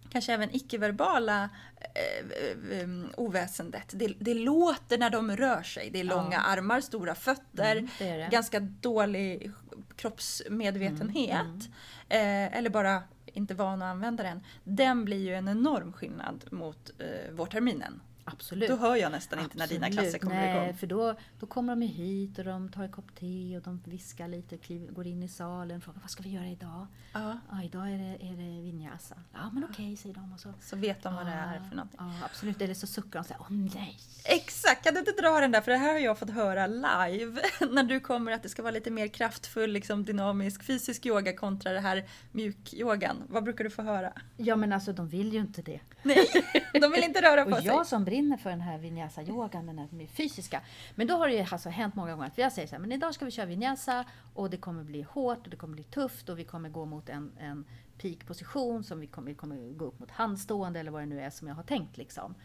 [0.10, 2.88] kanske även icke-verbala eh, eh,
[3.18, 3.92] oväsendet.
[3.92, 5.90] Det, det, låter när de rör sig.
[5.94, 6.42] Det är långa ja.
[6.42, 8.30] armar, stora fötter, mm, det det.
[8.32, 9.52] ganska dålig
[9.96, 11.42] kroppsmedvetenhet.
[11.42, 11.62] Mm,
[12.10, 12.48] mm.
[12.50, 14.44] Eh, eller bara inte van att använda den.
[14.64, 18.02] Den blir ju en enorm skillnad mot eh, vårterminen.
[18.26, 18.70] Absolut.
[18.70, 19.82] Då hör jag nästan inte Absolut.
[19.82, 20.78] när dina klasser kommer Nej, igång.
[20.78, 24.28] för då, då kommer de hit och de tar en kopp te och de viskar
[24.28, 26.88] lite, kliv, går in i salen och frågar vad ska vi göra idag?
[27.14, 27.38] Ja.
[27.52, 29.16] ja idag är det, är det vinyasa.
[29.34, 30.34] Ja men okej, okay, säger de.
[30.34, 32.00] Och så, så vet de vad det är för någonting.
[32.00, 32.62] Ja, absolut.
[32.62, 33.98] Eller så suckar de och säger åh nej.
[34.26, 35.62] Exakt, kan du inte dra den där?
[35.62, 37.42] För det här har jag fått höra live.
[37.72, 41.72] när du kommer att det ska vara lite mer kraftfull, liksom, dynamisk, fysisk yoga kontra
[41.72, 43.24] det här mjukyogan.
[43.28, 44.14] Vad brukar du få höra?
[44.38, 45.80] Ja men alltså de vill ju inte det.
[46.04, 46.28] Nej,
[46.74, 47.66] de vill inte röra på och sig.
[47.66, 50.62] Jag som brinner för den här vinyasa-yogan, den här fysiska.
[50.96, 52.92] Men då har det ju alltså hänt många gånger att jag säger så här, men
[52.92, 56.30] idag ska vi köra vinyasa och det kommer bli hårt och det kommer bli tufft
[56.30, 57.66] och vi kommer gå mot en, en
[57.98, 61.30] peak-position som vi kommer, vi kommer gå upp mot handstående eller vad det nu är
[61.30, 62.36] som jag har tänkt liksom.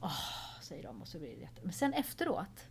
[0.00, 0.12] Åh,
[0.62, 1.60] säger de och så blir det jätte...
[1.62, 2.68] Men sen efteråt,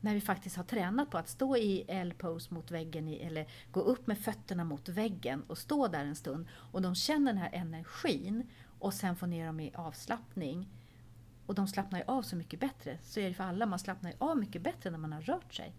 [0.00, 3.80] när vi faktiskt har tränat på att stå i L-pose mot väggen i, eller gå
[3.80, 7.50] upp med fötterna mot väggen och stå där en stund och de känner den här
[7.52, 10.68] energin och sen få ner dem i avslappning.
[11.50, 12.98] Och de slappnar ju av så mycket bättre.
[13.02, 15.54] Så är det för alla, man slappnar ju av mycket bättre när man har rört
[15.54, 15.74] sig.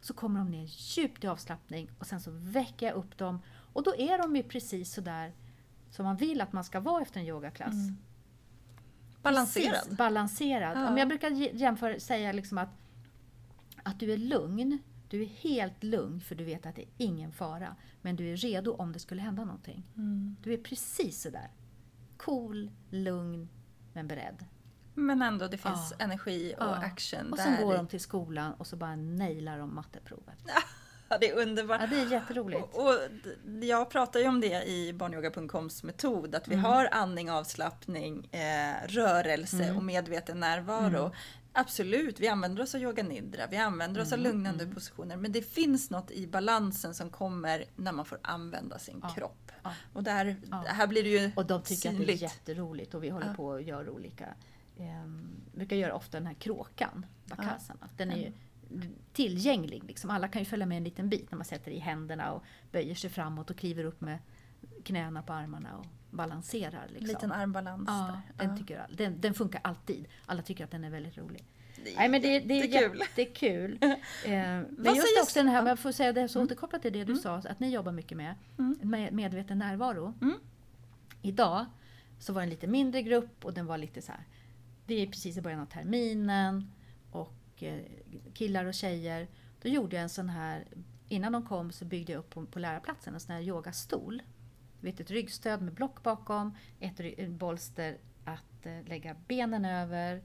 [0.00, 3.82] Så kommer de ner djupt i avslappning och sen så väcker jag upp dem och
[3.82, 5.32] då är de ju precis sådär
[5.90, 7.72] som man vill att man ska vara efter en yogaklass.
[7.72, 7.96] Mm.
[9.22, 9.72] Balanserad.
[9.72, 10.78] Precis, balanserad.
[10.78, 10.88] Ja.
[10.88, 12.70] Om jag brukar jämföra, säga liksom att,
[13.82, 14.78] att du är lugn.
[15.08, 17.76] Du är helt lugn för du vet att det är ingen fara.
[18.02, 19.84] Men du är redo om det skulle hända någonting.
[19.96, 20.36] Mm.
[20.42, 21.50] Du är precis sådär
[22.16, 23.48] cool, lugn,
[23.92, 24.44] men beredd.
[24.98, 26.04] Men ändå, det finns ja.
[26.04, 26.74] energi och ja.
[26.74, 27.32] action.
[27.32, 30.38] Och sen går de till skolan och så bara nailar de matteprovet.
[31.10, 31.80] Ja, det är underbart.
[31.80, 32.74] Ja, det är jätteroligt.
[32.74, 32.98] Och, och
[33.60, 36.64] jag pratar ju om det i barnyoga.coms metod, att vi mm.
[36.64, 39.76] har andning, avslappning, eh, rörelse mm.
[39.76, 41.00] och medveten närvaro.
[41.00, 41.12] Mm.
[41.52, 44.74] Absolut, vi använder oss av yoga nidra, vi använder oss av mm, lugnande mm.
[44.74, 45.16] positioner.
[45.16, 49.08] Men det finns något i balansen som kommer när man får använda sin ja.
[49.08, 49.52] kropp.
[49.62, 49.72] Ja.
[49.92, 52.00] Och där, här blir det ju Och de tycker synligt.
[52.00, 54.34] att det är jätteroligt och vi håller på att göra olika.
[54.78, 57.88] Vi brukar göra ofta den här kråkan, bakasana.
[57.96, 58.32] Den är ju
[59.12, 59.84] tillgänglig.
[59.84, 60.10] Liksom.
[60.10, 62.94] Alla kan ju följa med en liten bit när man sätter i händerna och böjer
[62.94, 64.18] sig framåt och kliver upp med
[64.84, 66.86] knäna på armarna och balanserar.
[66.88, 67.06] Liksom.
[67.08, 67.88] Liten armbalans.
[67.88, 70.08] Ja, den, tycker jag, den, den funkar alltid.
[70.26, 71.44] Alla tycker att den är väldigt rolig.
[71.84, 72.98] Det är Nej, men det, det är jättekul.
[72.98, 73.78] jättekul.
[73.82, 75.60] eh, men Vad just också den här, ja.
[75.60, 76.46] om jag får säga det, så Mm.
[76.46, 78.78] återkopplat till det du sa, att ni jobbar mycket med, Mm.
[78.82, 80.14] med medveten närvaro.
[80.22, 80.34] Mm.
[81.22, 81.66] Idag
[82.18, 84.20] så var det en lite mindre grupp och den var lite så här,
[84.88, 86.72] vi är precis i början av terminen
[87.10, 87.82] och eh,
[88.34, 89.28] killar och tjejer.
[89.62, 90.66] Då gjorde jag en sån här,
[91.08, 94.22] innan de kom så byggde jag upp på, på lärarplatsen en sån här yogastol.
[94.80, 100.22] Du vet, ett ryggstöd med block bakom, ett bolster att eh, lägga benen över,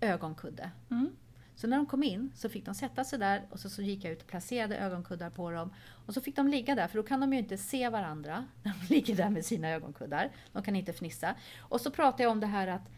[0.00, 0.70] ögonkudde.
[0.90, 1.16] Mm.
[1.56, 4.04] Så när de kom in så fick de sätta sig där och så, så gick
[4.04, 5.74] jag ut och placerade ögonkuddar på dem.
[6.06, 8.72] Och så fick de ligga där, för då kan de ju inte se varandra när
[8.80, 10.30] de ligger där med sina ögonkuddar.
[10.52, 11.34] De kan inte fnissa.
[11.58, 12.90] Och så pratade jag om det här att,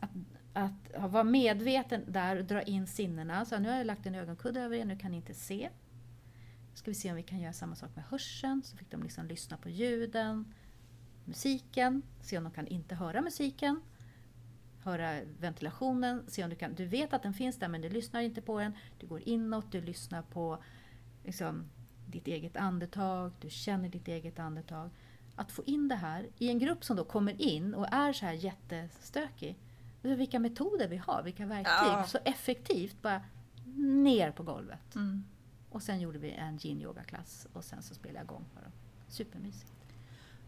[0.00, 0.10] att,
[0.54, 3.44] att vara medveten där och dra in sinnena.
[3.44, 5.68] Så nu har jag lagt en ögonkudde över er, nu kan ni inte se.
[6.70, 8.62] Nu Ska vi se om vi kan göra samma sak med hörseln.
[8.62, 10.54] Så fick de liksom lyssna på ljuden,
[11.24, 13.80] musiken, se om de kan inte höra musiken
[14.84, 16.74] höra ventilationen, se om du kan...
[16.74, 18.72] Du vet att den finns där men du lyssnar inte på den.
[18.98, 20.62] Du går inåt, du lyssnar på
[21.24, 21.70] liksom,
[22.06, 24.90] ditt eget andetag, du känner ditt eget andetag.
[25.36, 28.26] Att få in det här i en grupp som då kommer in och är så
[28.26, 29.56] här jättestökig.
[30.04, 31.64] Vilka metoder vi har, vilka verktyg.
[31.88, 32.04] Ja.
[32.06, 33.20] Så effektivt, bara
[33.76, 34.94] ner på golvet.
[34.94, 35.24] Mm.
[35.70, 38.72] Och sen gjorde vi en yin-yoga-klass och sen så spelade jag igång för dem.
[39.08, 39.72] Supermysigt.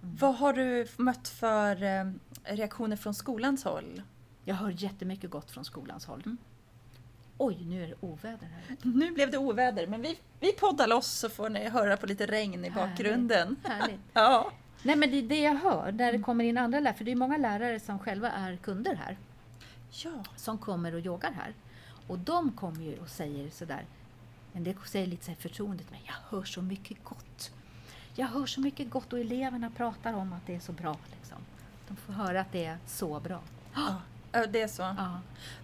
[0.00, 2.12] Vad har du mött för eh,
[2.44, 4.02] reaktioner från skolans håll?
[4.44, 6.22] Jag hör jättemycket gott från skolans håll.
[6.26, 6.36] Mm.
[7.38, 8.76] Oj, nu är det oväder här.
[8.82, 12.26] Nu blev det oväder, men vi, vi poddar loss så får ni höra på lite
[12.26, 12.74] regn i Härligt.
[12.74, 13.56] bakgrunden.
[13.64, 14.00] Härligt.
[14.12, 14.52] Ja.
[14.82, 16.20] Nej men det är det jag hör när Mm.
[16.20, 19.16] det kommer in andra lärare, för det är många lärare som själva är kunder här,
[20.04, 20.24] ja.
[20.36, 21.54] som kommer och yogar här.
[22.06, 23.84] Och de kommer ju och säger sådär,
[24.52, 27.50] en del säger lite så här förtroendet, men jag hör så mycket gott.
[28.14, 30.96] Jag hör så mycket gott och eleverna pratar om att det är så bra.
[31.18, 31.38] Liksom.
[31.88, 33.40] De får höra att det är så bra.
[33.74, 33.96] ja.
[34.48, 34.82] Det är så.
[34.82, 35.20] Ja.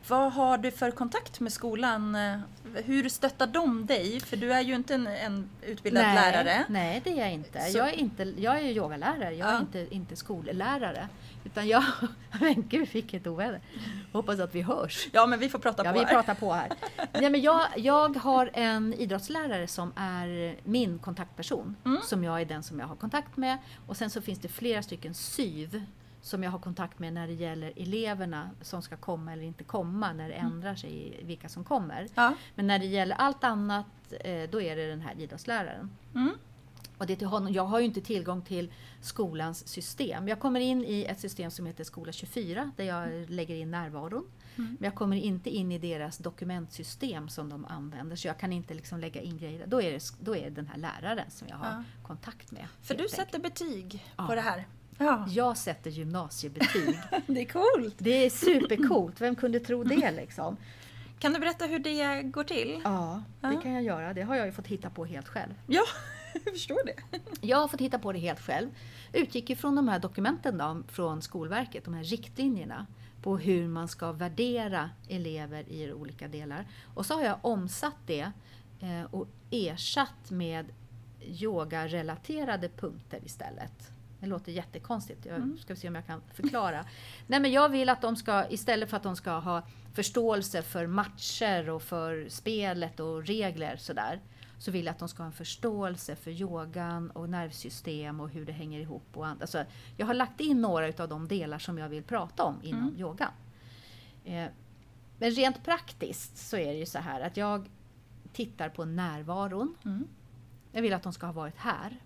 [0.09, 2.17] Vad har du för kontakt med skolan?
[2.85, 4.21] Hur stöttar de dig?
[4.21, 6.65] För du är ju inte en, en utbildad nej, lärare.
[6.69, 7.61] Nej, det är jag inte.
[7.61, 9.61] Så- Jag är, inte, jag är yogalärare, jag är Ja.
[9.61, 11.09] inte, inte skollärare.
[11.45, 11.85] Utan jag...
[12.41, 13.61] Men gud, vilket oväder.
[14.13, 15.09] Hoppas att vi hörs.
[15.13, 16.13] Ja, men vi får prata Ja, på vi här.
[16.13, 16.73] pratar på här.
[17.13, 21.77] Nej, men jag, jag har en idrottslärare som är min kontaktperson.
[21.85, 21.99] Mm.
[22.03, 23.59] Som jag är den som jag har kontakt med.
[23.87, 25.83] Och sen så finns det flera stycken SYV
[26.23, 30.13] som jag har kontakt med när det gäller eleverna som ska komma eller inte komma
[30.13, 30.53] när det Mm.
[30.53, 32.09] ändrar sig vilka som kommer.
[32.15, 32.35] Ja.
[32.55, 33.87] Men när det gäller allt annat,
[34.21, 35.91] eh, då är det den här idrottsläraren.
[36.15, 36.31] Mm.
[36.99, 37.53] Och det till honom.
[37.53, 40.29] Jag har ju inte tillgång till skolans system.
[40.29, 44.25] Jag kommer in i ett system som heter Skola 24 där jag lägger in närvaron.
[44.57, 44.77] Mm.
[44.81, 48.75] Men jag kommer inte in i deras dokumentsystem som de använder så jag kan inte
[48.75, 49.67] liksom lägga in grejer.
[49.67, 51.85] Då är det, då är det den här läraren som jag har Ja.
[52.03, 52.67] kontakt med.
[52.83, 54.27] För du sätter betyg Ja.
[54.27, 54.67] på det här.
[54.99, 56.99] Ja, Jag sätter gymnasiebetyg.
[57.27, 57.95] det är coolt.
[57.99, 59.21] Det är supercoolt.
[59.21, 60.57] Vem kunde tro det liksom?
[61.19, 62.81] Kan du berätta hur det går till?
[62.85, 64.13] Ja, det kan jag göra.
[64.13, 65.53] Det har jag ju fått hitta på helt själv.
[65.67, 65.83] Ja,
[66.45, 67.21] jag förstår det.
[67.41, 68.69] Jag har fått hitta på det helt själv.
[69.13, 72.87] Utgick ifrån de här dokumenten då, från Skolverket, de här riktlinjerna
[73.23, 76.67] på hur man ska värdera elever i olika delar.
[76.95, 78.33] Och så har jag omsatt det
[78.81, 80.67] eh, och ersatt med
[81.25, 83.91] yogarelaterade punkter istället.
[84.23, 85.27] Det låter jättekonstigt.
[85.27, 85.59] Jag Mm.
[85.59, 86.85] ska se om jag kan förklara.
[87.27, 89.63] Nej, men jag vill att de ska, istället för att de ska ha
[89.95, 94.21] förståelse för matcher och för spelet och regler sådär,
[94.59, 98.47] så vill jag att de ska ha en förståelse för yogan och nervsystem och hur
[98.47, 99.17] det hänger ihop.
[99.17, 99.65] Och and- alltså,
[99.97, 103.01] jag har lagt in några av de delar som jag vill prata om inom Mm.
[103.01, 103.33] yogan.
[104.25, 104.47] Eh,
[105.19, 107.69] men rent praktiskt så är det ju så här att jag
[108.33, 109.75] tittar på närvaron.
[109.85, 110.09] Mm.
[110.73, 111.97] Jag vill att de ska ha varit här.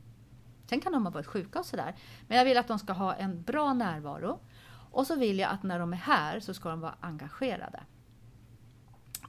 [0.68, 1.94] Sen kan de ha varit sjuka och sådär.
[2.28, 4.40] Men jag vill att de ska ha en bra närvaro.
[4.90, 7.82] Och så vill jag att när de är här så ska de vara engagerade.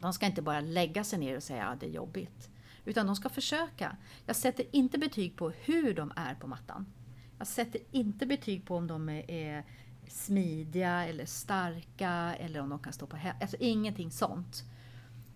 [0.01, 2.49] De ska inte bara lägga sig ner och säga att det är jobbigt.
[2.85, 3.97] Utan de ska försöka.
[4.25, 6.85] Jag sätter inte betyg på hur de är på mattan.
[7.37, 9.65] Jag sätter inte betyg på om de är,
[10.07, 14.63] smidiga eller starka eller om de kan stå på hä- Alltså ingenting sånt.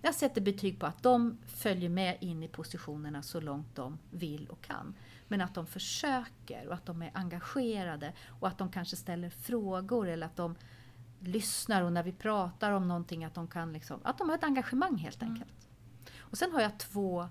[0.01, 4.47] Jag sätter betyg på att de följer med in i positionerna så långt de vill
[4.47, 4.93] och kan.
[5.31, 10.07] Men att de försöker och att de är engagerade och att de kanske ställer frågor
[10.07, 10.55] eller att de
[11.19, 14.43] lyssnar och när vi pratar om någonting att de kan liksom, att de har ett
[14.43, 15.69] engagemang helt enkelt.
[16.19, 17.27] Och sen har jag två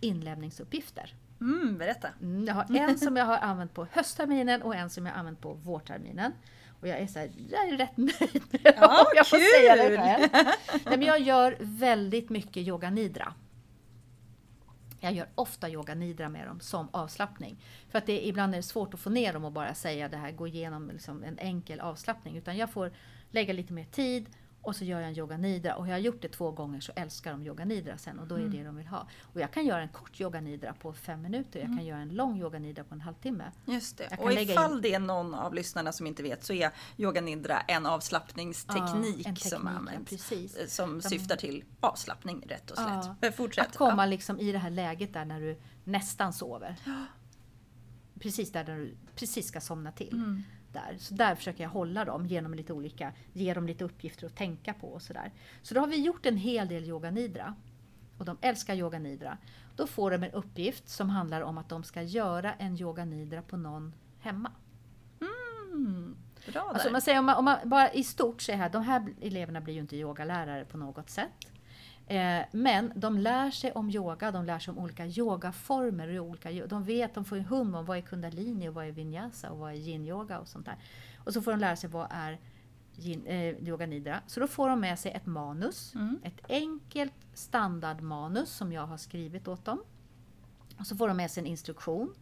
[0.00, 1.14] inlämningsuppgifter.
[1.40, 2.08] Mm, berätta.
[2.20, 5.18] Mm, jag har en som jag har använt på höstterminen och en som jag har
[5.18, 6.32] använt på vårterminen.
[6.80, 9.76] Och jag är, så här, jag är rätt nöjd med Ja, om jag får säga
[9.76, 9.96] det kul!
[9.96, 10.46] själv.
[10.84, 13.34] Nej, men jag gör väldigt mycket yoga nidra.
[15.06, 17.56] Jag gör ofta yoga nidra med dem som avslappning.
[17.88, 20.16] För att det, ibland är det svårt att få ner dem och bara säga det
[20.16, 22.36] här, gå igenom liksom en enkel avslappning.
[22.36, 22.92] Utan jag får
[23.30, 24.26] lägga lite mer tid
[24.66, 25.74] och så gör jag en yoga nidra.
[25.76, 28.34] Och har jag gjort det två gånger så älskar de yoga nidra sen och då
[28.34, 29.06] är det det de vill ha.
[29.22, 31.60] Och jag kan göra en kort yoga nidra på fem minuter.
[31.60, 33.44] Jag kan göra en lång yoga nidra på en halvtimme.
[33.64, 34.16] Just det.
[34.20, 37.60] Och ifall in- det är någon av lyssnarna som inte vet så är yoga nidra
[37.60, 40.10] en avslappningsteknik Ja, en som teknik, ja, används.
[40.10, 40.56] precis.
[40.56, 43.16] eh, Som De- syftar till avslappning rätt och slätt.
[43.22, 43.32] Ja.
[43.32, 43.66] Fortsätt.
[43.66, 46.76] Att komma liksom i det här läget där när du nästan sover.
[48.20, 50.12] Precis där när du precis ska somna till.
[50.14, 50.42] Mm.
[50.76, 50.96] Där.
[50.98, 54.74] Så där försöker jag hålla dem genom lite olika, ge dem lite uppgifter att tänka
[54.74, 55.32] på och sådär.
[55.62, 57.54] Så då har vi gjort en hel del yoga nidra.
[58.18, 59.38] Och de älskar yoga nidra.
[59.76, 63.42] Då får de en uppgift som handlar om att de ska göra en yoga nidra
[63.42, 64.52] på någon hemma.
[65.20, 66.16] Mm.
[66.46, 66.68] Bra där.
[66.68, 69.14] Alltså om man säger, om man, om man bara i stort är här, de här
[69.20, 71.55] eleverna blir ju inte yogalärare på något sätt.
[72.08, 76.20] Eh, men de lär sig om yoga, de lär sig om olika yogaformer.
[76.20, 78.92] Och olika, de vet, de får en hum om vad är kundalini och vad är
[78.92, 80.76] vinyasa och vad är yin-yoga och sånt där.
[81.24, 82.38] Och så får de lära sig vad är
[82.98, 84.20] yin, eh, yoga nidra.
[84.26, 86.18] Så då får de med sig ett manus, Mm.
[86.22, 89.82] ett enkelt standardmanus som jag har skrivit åt dem.
[90.78, 92.14] Och så får de med sig en instruktion.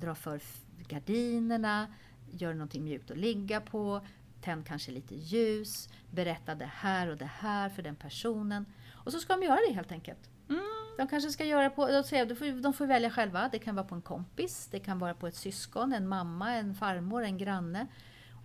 [0.00, 0.40] Dra för
[0.88, 1.86] gardinerna,
[2.32, 4.00] gör någonting mjukt att ligga på,
[4.40, 8.66] tänd kanske lite ljus, berätta det här och det här för den personen.
[9.06, 10.30] Och så ska de göra det helt enkelt.
[10.48, 10.60] Mm.
[10.98, 12.02] De kanske ska göra på, de
[12.36, 13.48] får, de får- välja själva.
[13.52, 16.74] Det kan vara på en kompis, det kan vara på ett syskon, en mamma, en
[16.74, 17.86] farmor, en granne.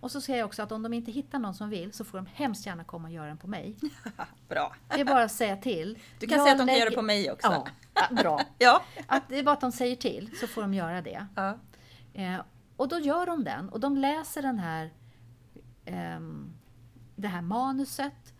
[0.00, 2.18] Och så säger jag också att om de inte hittar någon som vill så får
[2.18, 3.76] de hemskt gärna komma och göra den på mig.
[4.48, 4.76] Bra.
[4.88, 5.98] Det är bara att säga till.
[6.18, 7.46] Du kan Jag säga att de kan göra lägger- det på mig också.
[7.52, 7.66] Ja,
[8.10, 8.40] ja, bra.
[8.58, 8.82] Ja.
[9.06, 11.26] Att det är bara att de säger till så får de göra det.
[11.36, 11.58] ja.
[12.14, 12.40] Eh,
[12.76, 14.90] och då gör de den och de läser den här,
[15.84, 16.52] ehm,
[17.16, 18.32] det här manuset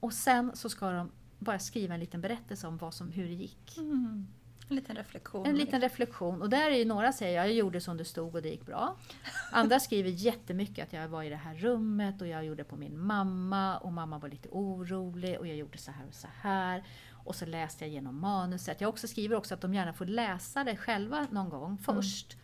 [0.00, 1.10] och sen så ska de
[1.42, 3.78] bara skriva en liten berättelse om vad som, hur det gick.
[3.78, 4.26] Mm.
[4.68, 5.46] En liten reflektion.
[5.46, 6.42] En liten reflektion.
[6.42, 8.96] Och där är ju några säger jag gjorde som det stod och det gick bra.
[9.52, 12.98] Andra skriver jättemycket att jag var i det här rummet och jag gjorde på min
[12.98, 16.84] mamma och mamma var lite orolig och jag gjorde så här och så här.
[17.24, 18.80] Och så läste jag igenom manuset.
[18.80, 22.36] Jag också skriver också att de gärna får läsa det själva någon gång först.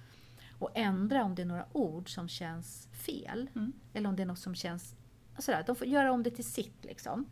[0.58, 3.50] Och ändra om det är några ord som känns fel.
[3.54, 3.72] Mm.
[3.92, 4.94] Eller om det är något som känns
[5.38, 5.64] sådär.
[5.66, 7.26] De får göra om det till sitt liksom.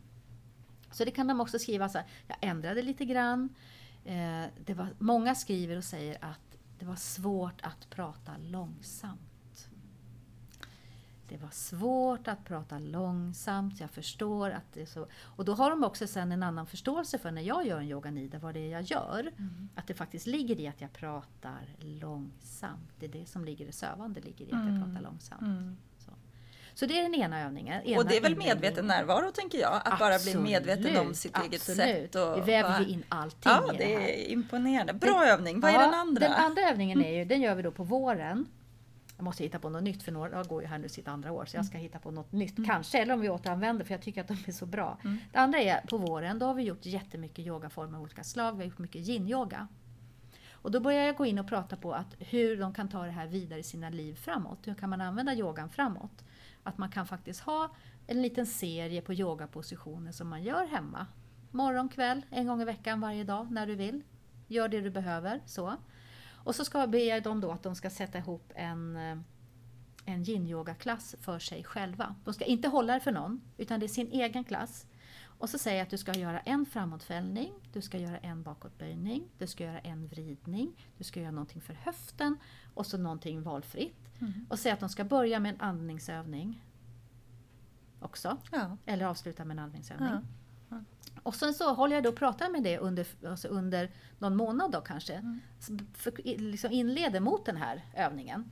[0.91, 3.49] Så det kan de också skriva så här, jag ändrade lite grann.
[4.05, 9.69] Eh, det var, många skriver och säger att det var svårt att prata långsamt.
[11.29, 15.07] Det var svårt att prata långsamt, jag förstår att det är så.
[15.21, 18.11] Och då har de också sen en annan förståelse för när jag gör en yoga
[18.11, 19.31] nidra, vad det är jag gör.
[19.75, 22.89] Att det faktiskt ligger i att jag pratar långsamt.
[22.99, 24.83] Det är det som ligger i sövande, ligger i att jag Mm.
[24.93, 25.41] pratar långsamt.
[25.41, 25.77] Mm.
[26.79, 26.85] Så.
[26.85, 27.83] det är den ena övningen.
[27.83, 29.81] Ena Och det är väl medveten närvaro tänker jag?
[29.85, 31.77] Att bara bli medveten om sitt eget absolut.
[31.77, 32.15] sätt.
[32.15, 34.07] Och Vi väver ju in allting Ja, i det det här.
[34.07, 34.93] är imponerande.
[34.93, 35.59] Bra övning.
[35.59, 36.19] Vad är den andra?
[36.27, 38.45] Den andra övningen är ju, den gör vi då på våren.
[39.17, 41.45] Jag måste hitta på något nytt för några går ju här nu sitt andra år
[41.45, 42.65] så jag ska hitta på något nytt.
[42.65, 44.97] Kanske, eller om vi återanvänder för jag tycker att de är så bra.
[45.03, 45.17] Mm.
[45.31, 48.51] Det andra är på våren, då har vi gjort jättemycket yogaformer av olika slag.
[48.51, 49.67] Vi har gjort mycket yin-yoga.
[50.51, 53.11] Och då börjar jag gå in och prata på att hur de kan ta det
[53.11, 54.59] här vidare i sina liv framåt.
[54.67, 56.23] Hur kan man använda yogan framåt?
[56.67, 57.69] Att man kan faktiskt ha
[58.07, 61.07] en liten serie på yogapositioner som man gör hemma.
[61.51, 64.03] Morgon, kväll, en gång i veckan, varje dag, när du vill.
[64.47, 65.41] Gör det du behöver.
[65.45, 65.75] så.
[66.43, 69.17] Och så ska jag be dem då att de ska sätta ihop en, eh,
[70.05, 72.15] en yin-yoga-klass för sig själva.
[72.23, 74.85] De ska inte hålla det för någon, utan det är sin egen klass.
[75.37, 79.23] Och så säger jag att du ska göra en framåtfällning, du ska göra en bakåtböjning,
[79.37, 82.37] du ska göra en vridning, du ska göra någonting för höften
[82.73, 84.21] och så någonting valfritt.
[84.21, 84.45] Mm.
[84.49, 86.63] Och säga att de ska börja med en andningsövning
[87.99, 88.77] också, Ja.
[88.85, 90.09] eller avsluta med en andningsövning.
[90.09, 90.21] Ja.
[91.23, 94.71] Och sen så håller jag då och pratar med det under, alltså under någon månad
[94.71, 95.13] då kanske.
[95.13, 95.39] Mm.
[95.93, 98.51] För, liksom inleder mot den här övningen.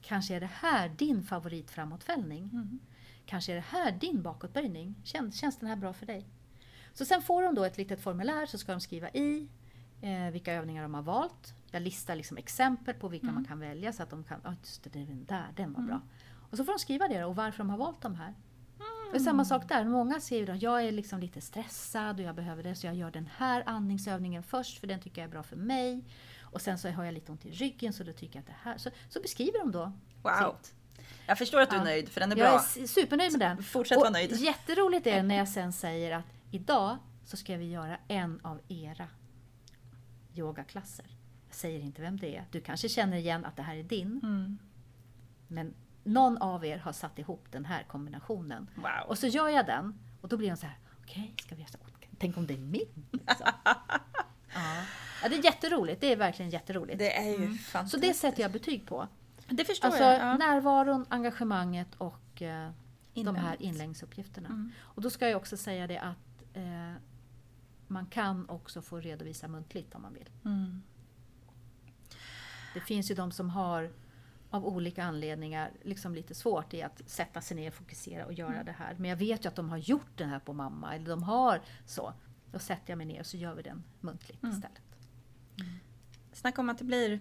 [0.00, 2.50] Kanske är det här din favorit framåtfällning.
[2.52, 2.78] Mm.
[3.26, 4.94] Kanske är det här din bakåtböjning.
[5.04, 6.26] Känns, känns den här bra för dig?
[6.92, 9.48] Så sen får de då ett litet formulär så ska de skriva i
[10.00, 11.54] eh, vilka övningar de har valt.
[11.70, 14.82] Jag listar liksom exempel på vilka man kan välja så att de kan, ja just
[14.82, 16.00] det, den där, den var bra.
[16.50, 18.34] Och så får de skriva det och varför de har valt de här.
[19.06, 22.26] Och det är samma sak där, många säger att jag är liksom lite stressad och
[22.26, 25.32] jag behöver det så jag gör den här andningsövningen först för den tycker jag är
[25.32, 26.04] bra för mig.
[26.40, 28.56] Och sen så har jag lite ont i ryggen så då tycker jag att det
[28.70, 28.78] här.
[28.78, 30.56] Så, så beskriver de då Wow.
[30.62, 30.74] sitt.
[31.26, 32.60] Jag förstår att du är nöjd för den är Jag är bra.
[32.60, 33.62] s- supernöjd med den.
[33.62, 34.32] Fortsätt Och vara nöjd.
[34.36, 38.60] Jätteroligt är det när jag sen säger att idag så ska vi göra en av
[38.68, 39.08] era
[40.34, 41.06] yogaklasser.
[41.50, 42.44] säger inte vem det är.
[42.50, 44.20] Du kanske känner igen att det här är din.
[44.22, 44.58] Mm.
[45.48, 45.74] Men
[46.04, 48.70] någon av er har satt ihop den här kombinationen.
[48.74, 48.86] Wow.
[49.08, 51.70] Och så gör jag den och då blir hon så här, okej, ska vi göra
[51.72, 51.78] så?
[52.18, 53.06] Tänk om det är min?
[53.12, 53.46] Liksom.
[54.54, 54.82] ja.
[55.22, 56.00] ja, det är jätteroligt.
[56.00, 56.98] Det är verkligen jätteroligt.
[56.98, 58.02] Det är ju Så fantastiskt.
[58.02, 59.08] det sätter jag betyg på.
[59.48, 60.20] Det förstår Alltså jag.
[60.20, 60.36] Ja.
[60.36, 62.72] närvaron, engagemanget och eh, de här
[63.14, 63.60] Inlämnandet.
[63.60, 64.48] inläggsuppgifterna.
[64.48, 64.72] Mm.
[64.80, 66.92] Och då ska jag också säga det att eh,
[67.86, 70.30] man kan också få redovisa muntligt om man vill.
[70.44, 70.82] Mm.
[72.74, 73.92] Det finns ju de som har
[74.50, 78.66] av olika anledningar liksom lite svårt i att sätta sig ner, fokusera och göra Mm.
[78.66, 78.94] det här.
[78.98, 81.60] Men jag vet ju att de har gjort det här på mamma, eller de har
[81.86, 82.12] så.
[82.52, 84.54] Då sätter jag mig ner och så gör vi den muntligt Mm.
[84.56, 84.82] istället.
[86.32, 87.20] Snacka om att det blir...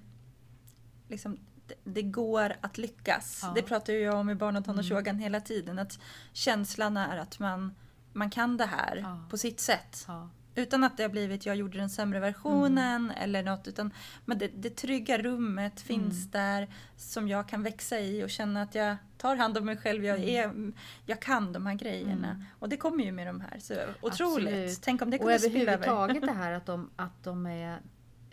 [1.08, 1.38] Liksom,
[1.84, 3.40] det, går att lyckas.
[3.44, 3.52] Ja.
[3.56, 4.76] Det pratar ju jag om i barn och Mm.
[4.76, 5.80] tonårsyogan hela tiden.
[5.80, 6.00] Att
[6.34, 7.76] känslan är att man,
[8.14, 9.26] man kan det här Ja.
[9.30, 10.06] på sitt sätt.
[10.08, 10.30] Ja.
[10.58, 13.18] Utan att det har blivit jag gjorde den sämre versionen Mm.
[13.24, 13.68] eller något.
[13.68, 13.94] Utan,
[14.26, 18.76] men det, det trygga rummet finns där som jag kan växa i och känna att
[18.76, 20.06] jag tar hand om mig själv.
[20.06, 20.72] Jag, är,
[21.06, 22.30] jag kan de här grejerna.
[22.32, 22.44] Mm.
[22.60, 23.60] Och det kommer ju med de här.
[23.60, 24.48] Så otroligt.
[24.48, 24.82] Absolut.
[24.82, 25.88] Tänk om det Och kunde spilla över.
[25.88, 27.80] överhuvudtaget det här att de, att de är,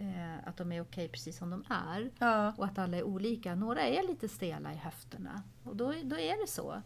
[0.02, 2.10] eh, att de är okej precis som de är.
[2.18, 2.52] Ja.
[2.56, 3.54] Och att alla är olika.
[3.54, 5.42] Några är lite stela i höfterna.
[5.64, 6.82] Och då, då är det så.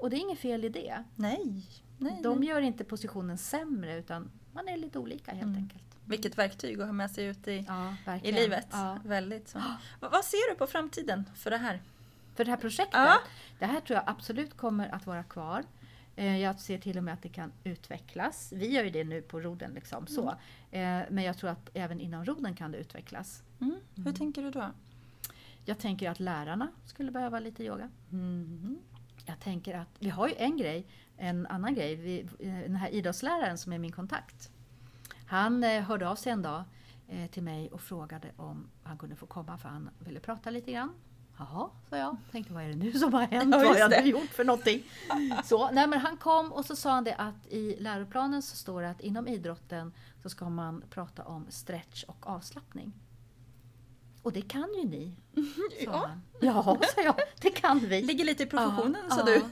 [0.00, 1.04] Och det är inget fel i det.
[1.16, 1.66] Nej.
[1.98, 2.48] nej, De nej.
[2.48, 5.56] gör inte positionen sämre utan man är lite olika helt Mm.
[5.56, 5.84] enkelt.
[6.04, 8.66] Vilket verktyg att ha med sig ut i, Ja, i livet.
[8.70, 8.98] Ja.
[9.04, 9.58] Väldigt så.
[10.00, 11.80] Vad, ser du på framtiden för det här?
[12.34, 13.10] För det här projektet,
[13.58, 15.64] det här tror jag absolut kommer att vara kvar.
[16.20, 18.52] Eh, Jag ser till och med att det kan utvecklas.
[18.56, 19.72] Vi gör ju det nu på roden.
[19.74, 20.28] Liksom, så.
[20.70, 23.42] Eh, Men jag tror att även inom roden kan det utvecklas.
[23.60, 23.76] Mm.
[24.04, 24.70] Hur tänker du då?
[25.64, 27.90] Jag tänker att lärarna skulle behöva lite yoga.
[28.08, 28.78] Mhm.
[29.26, 31.96] Jag tänker att vi har ju en grej, en annan grej.
[31.96, 34.50] Vi, eh, den här idrottsläraren som är min kontakt.
[35.26, 36.64] Han hörde av sig en dag
[37.30, 40.92] till mig och frågade om han kunde få komma för han ville prata lite grann.
[41.40, 42.16] Jaha, sa jag.
[42.32, 43.52] Tänkte vad är det nu som har hänt?
[43.54, 44.82] Ja, vad har jag nu gjort för någonting?
[45.44, 48.82] Så, nej, men han kom och så sa han det att i läroplanen så står
[48.82, 52.92] det att inom idrotten så ska man prata om stretch och avslappning.
[54.22, 55.40] Och det kan ju ni, sa
[55.84, 56.06] Ja.
[56.08, 56.22] han.
[56.40, 57.14] Ja, sa jag.
[57.40, 58.02] Det kan vi.
[58.02, 59.42] Ligger lite i professionen Ja, sa du.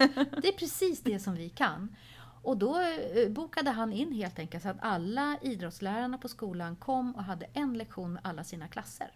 [0.42, 1.96] Det är precis det som vi kan.
[2.42, 7.14] Och då eh, bokade han in helt enkelt så att alla idrottslärarna på skolan kom
[7.16, 9.10] och hade en lektion med alla sina klasser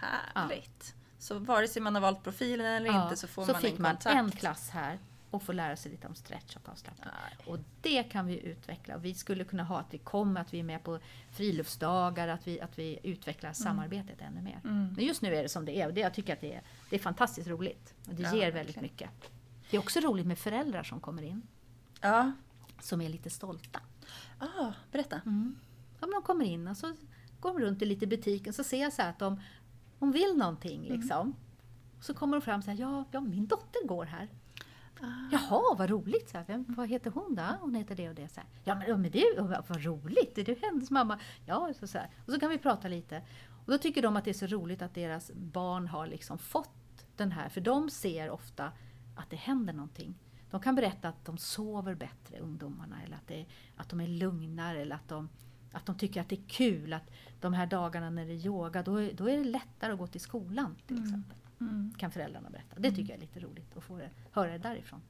[0.00, 0.40] här.
[0.42, 0.94] Härligt.
[1.18, 3.76] Så vare sig man har valt profilen eller Ja, inte så får så man fick
[3.76, 4.16] en man kontakt.
[4.16, 4.98] en klass här
[5.30, 7.08] och får lära sig lite om stretch och avslappning.
[7.46, 8.96] Och det kan vi utveckla.
[8.96, 10.98] Vi skulle kunna ha att vi kommer, att vi är med på
[11.32, 14.60] friluftsdagar, att vi, att vi utvecklar samarbetet ännu mer.
[14.64, 14.92] Mm.
[14.96, 16.62] Men just nu är det som det är och det, jag tycker att det är,
[16.90, 17.94] det är fantastiskt roligt.
[18.08, 18.54] Och det Ja, ger verkligen.
[18.54, 19.10] väldigt mycket.
[19.70, 21.42] Det är också roligt med föräldrar som kommer in,
[22.00, 22.32] Ja.
[22.80, 23.80] som är lite stolta.
[24.38, 25.16] Ah, berätta.
[25.26, 25.56] Mm.
[26.00, 26.92] Ja, men de kommer in och så
[27.40, 29.40] går de runt i lite butiken så ser jag så här att de,
[29.98, 31.34] de vill någonting liksom.
[32.00, 34.28] Så kommer de fram så här, ja, ja min dotter går här.
[35.30, 36.28] Jaha, vad roligt!
[36.28, 37.42] Så här, Vem, vad heter hon då?
[37.60, 38.28] Hon heter det och det.
[38.28, 40.38] Så här, ja, men, men vad, vad roligt!
[40.38, 41.18] Är du hennes mamma?
[41.46, 42.10] Ja, så, så här.
[42.26, 43.22] Och så kan vi prata lite.
[43.66, 47.06] Och då tycker de att det är så roligt att deras barn har liksom fått
[47.16, 48.72] den här, för de ser ofta
[49.16, 50.14] att det händer någonting.
[50.50, 54.80] De kan berätta att de sover bättre, ungdomarna, eller att, det, att de är lugnare,
[54.80, 55.28] eller att de,
[55.72, 57.10] att de tycker att det är kul att
[57.40, 60.06] de här dagarna när det är yoga, då, är- då är det lättare att gå
[60.06, 61.36] till skolan till exempel.
[61.60, 61.94] Mm.
[61.98, 62.76] Kan föräldrarna berätta.
[62.80, 65.00] Det tycker jag är lite roligt att få det, höra det därifrån.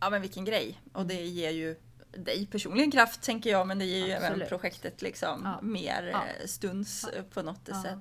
[0.00, 0.80] Ja men vilken grej.
[0.92, 1.76] Och det ger ju
[2.10, 5.58] dig personligen kraft tänker jag men det ger ju även projektet liksom Ja.
[5.62, 6.24] mer Ja.
[6.26, 7.82] eh, stuns eh, på något Ja.
[7.82, 7.98] sätt.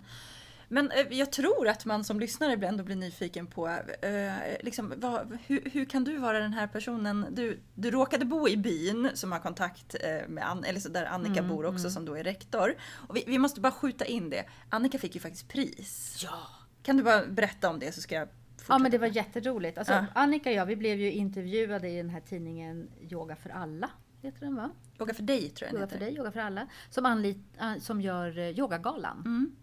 [0.73, 3.67] Men eh, jag tror att man som lyssnare ändå blir nyfiken på
[4.01, 7.25] eh, liksom, vad, hur, hur kan du vara den här personen?
[7.31, 11.05] Du, du råkade bo i byn som har kontakt eh, med An- eller så där
[11.05, 11.91] Annika Mm, bor också mm.
[11.91, 12.75] som då är rektor.
[13.07, 14.45] Och vi, vi måste bara skjuta in det.
[14.69, 16.19] Annika fick ju faktiskt pris.
[16.23, 16.37] Ja!
[16.83, 18.73] Kan du bara berätta om det så ska jag fortsätta?
[18.73, 19.77] Ja men det var jätteroligt.
[19.77, 20.05] Alltså, Ja.
[20.13, 23.89] Annika och jag vi blev ju intervjuade i den här tidningen Yoga för alla.
[24.21, 24.69] Heter den va?
[24.99, 26.67] Yoga för dig tror jag Yoga för dig, Yoga för alla.
[26.89, 27.37] Som, anlit,
[27.79, 29.21] som gör eh, yogagalan.
[29.25, 29.55] Mm.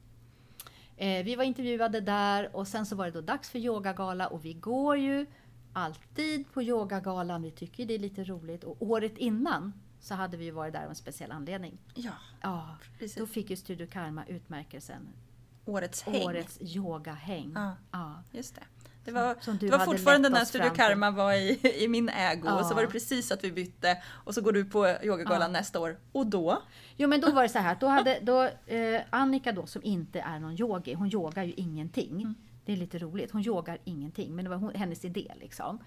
[1.01, 4.45] Eh, vi var intervjuade där och sen så var det då dags för yogagala och
[4.45, 5.27] vi går ju
[5.73, 7.43] alltid på yogagalan.
[7.43, 8.65] Vi tycker det är lite roligt.
[8.65, 11.79] Och året innan så hade vi varit där av en speciell anledning.
[11.95, 13.17] Ja, Ja, precis.
[13.19, 15.09] då fick ju Studio Karma utmärkelsen
[15.65, 16.23] Årets häng.
[16.27, 17.53] Årets yogahäng.
[17.55, 17.77] Ja.
[17.91, 18.23] Ja.
[18.33, 18.63] Just det.
[19.05, 20.71] Det var, Som du det var fortfarande när Studio.
[20.71, 22.43] Karma var i, i min ägo.
[22.45, 22.61] Ja.
[22.61, 24.03] Och så var det precis att vi bytte.
[24.09, 25.49] Och så går du på yogagalan Ja.
[25.49, 25.99] nästa år.
[26.13, 26.63] Och då?
[26.97, 28.43] Jo men då var det så här, att då hade då,
[28.75, 32.35] eh, Annika då som inte är någon yogi, hon yogar ju ingenting.
[32.65, 35.79] Det är lite roligt, hon yogar ingenting, men det var hon, hennes idé liksom.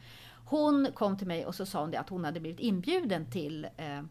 [0.45, 3.67] Hon kom till mig och så sa hon det att hon hade blivit inbjuden till
[3.77, 4.01] eh,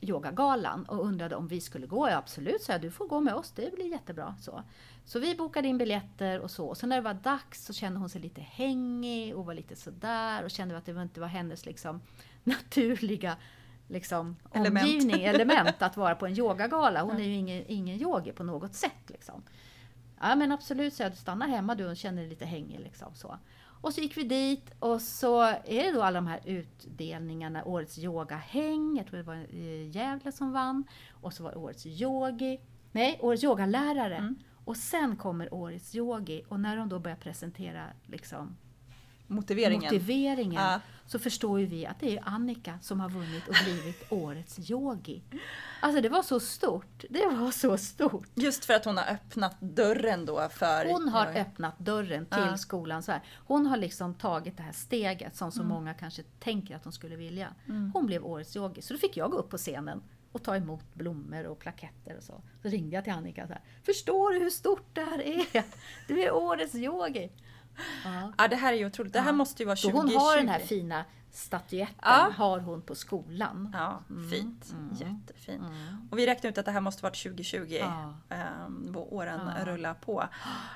[0.00, 2.08] yogagalan och undrade om vi skulle gå.
[2.08, 4.34] Ja, absolut, så jag, du får gå med oss, det blir jättebra.
[4.40, 4.62] Så,
[5.04, 6.66] så vi bokade in biljetter och så.
[6.66, 9.76] Och så när det var dags så kände hon sig lite hängig och var lite
[9.76, 12.00] sådär och kände att det inte var hennes liksom,
[12.44, 13.36] naturliga
[13.88, 14.84] liksom, Element.
[14.84, 17.02] omgivning, element att vara på en yogagala.
[17.02, 19.02] Hon är ju ingen, ingen yogi på något sätt.
[19.06, 19.42] Liksom.
[20.20, 22.80] Ja men absolut, så jag stanna hemma du och känner dig lite hängig.
[22.80, 23.38] Liksom, så.
[23.80, 27.98] Och så gick vi dit och så är det då alla de här utdelningarna, årets
[27.98, 29.46] yogahäng, jag tror det var
[29.96, 30.84] Gävle som vann.
[31.10, 32.60] Och så var det årets yogi,
[32.92, 34.16] nej, årets yogalärare.
[34.16, 34.34] Mm.
[34.64, 38.56] Och sen kommer årets yogi och när de då börjar presentera liksom,
[39.26, 39.82] Motiveringen.
[39.82, 40.80] motiveringen Ja.
[41.06, 45.22] så förstår ju vi att det är Annika som har vunnit och blivit årets yogi.
[45.80, 47.04] Alltså det var så stort.
[47.10, 48.28] Det var så stort.
[48.34, 50.84] Just för att hon har öppnat dörren då för...
[50.92, 52.56] Hon har öppnat dörren till Ja.
[52.56, 53.02] skolan.
[53.02, 53.20] Så här.
[53.46, 55.52] Hon har liksom tagit det här steget som Mm.
[55.52, 57.48] så många kanske tänker att de skulle vilja.
[57.94, 58.82] Hon blev årets yogi.
[58.82, 60.02] Så då fick jag gå upp på scenen
[60.32, 62.42] och ta emot blommor och plaketter och så.
[62.62, 63.62] Så ringde jag till Annika och så här.
[63.82, 65.64] Förstår du hur stort det här är?
[66.08, 67.30] Du är årets yogi.
[68.04, 68.32] Ja.
[68.38, 69.12] Ja, det här är ju otroligt.
[69.12, 69.32] Det här Ja.
[69.32, 70.14] måste ju vara Så 2020.
[70.16, 72.32] hon har den här fina statyetten Ja.
[72.36, 73.70] har hon på skolan.
[73.78, 74.70] Ja, fint.
[74.72, 74.90] mm.
[74.92, 75.60] Jättefint.
[75.62, 76.08] Mm.
[76.10, 77.66] Och vi räknar ut att det här måste varit 2020.
[77.80, 78.14] Ja.
[78.66, 79.64] Um, åren Ja.
[79.64, 80.28] rullar på.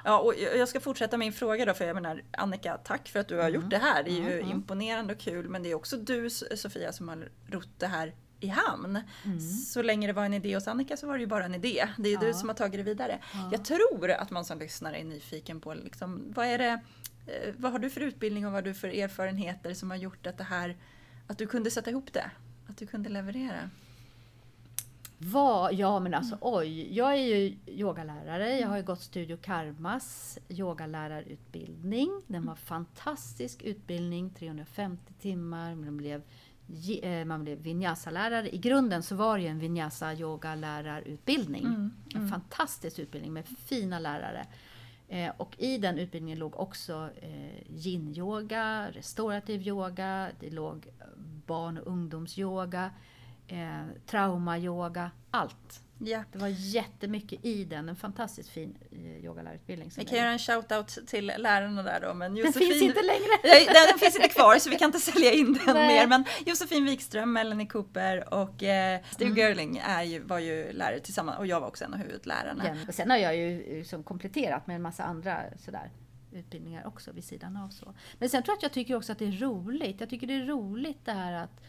[0.04, 3.28] Ja, och jag ska fortsätta min fråga då, för jag menar Annika, tack för att
[3.28, 4.02] du har gjort det här.
[4.02, 4.50] Det är ju Mm, mm.
[4.50, 8.48] imponerande och kul, men det är också du Sofia som har rott det här i
[8.48, 9.00] hamn.
[9.24, 9.40] Mm.
[9.40, 11.88] Så länge det var en idé hos Annika så var det ju bara en idé.
[11.98, 12.32] Det är ju du Ja.
[12.34, 13.18] som har tagit det vidare.
[13.34, 13.48] Ja.
[13.52, 16.80] Jag tror att man som lyssnare är nyfiken på liksom, vad är det
[17.56, 20.38] vad har du för utbildning och vad har du för erfarenheter som har gjort att
[20.38, 20.76] det här
[21.26, 22.30] att du kunde sätta ihop det?
[22.66, 23.70] Att du kunde leverera?
[25.18, 25.74] Vad?
[25.74, 28.58] Ja men alltså oj, jag är ju yogalärare.
[28.60, 32.22] Jag har ju gått Studio Karmas yogalärarutbildning.
[32.26, 35.74] Den var fantastisk utbildning, 350 timmar.
[35.74, 36.22] Man blev,
[37.02, 38.54] eh, man blev vinyasa-lärare.
[38.54, 41.64] I grunden så var det ju en vinyasa yogalärarutbildning.
[41.64, 44.46] Mm, En fantastisk utbildning med fina lärare.
[45.12, 50.88] Eh, och i den utbildningen låg också eh, yin-yoga, restaurativ yoga, det låg
[51.46, 52.90] barn och ungdomsyoga,
[53.46, 55.81] eh, traumayoga, allt.
[56.04, 56.24] Ja.
[56.32, 59.90] Det var jättemycket i den, en fantastiskt fin eh, yogalärarutbildning.
[59.96, 62.14] Vi kan göra en shout-out till lärarna där då.
[62.14, 63.38] Men den Josefin, finns inte längre!
[63.44, 65.88] Nej, den, den finns inte kvar så vi kan inte sälja in den Nej.
[65.88, 66.06] mer.
[66.06, 69.38] Men Josefin Wikström, Melanie Cooper och eh, Steve Mm.
[69.38, 72.64] Gerling är ju, var ju lärare tillsammans och jag var också en av huvudlärarna.
[72.66, 75.90] Ja, och sen har jag ju liksom kompletterat med en massa andra sådär,
[76.32, 77.68] utbildningar också vid sidan av.
[77.68, 77.94] så.
[78.18, 80.00] Men sen tror jag att jag tycker också att det är roligt.
[80.00, 81.60] Jag tycker det är roligt det här att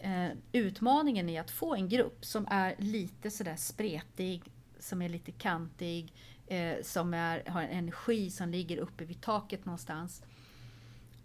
[0.00, 4.42] eh, utmaningen i att få en grupp som är lite sådär spretig,
[4.78, 6.12] som är lite kantig,
[6.46, 10.22] eh, som är, har en energi som ligger uppe vid taket någonstans.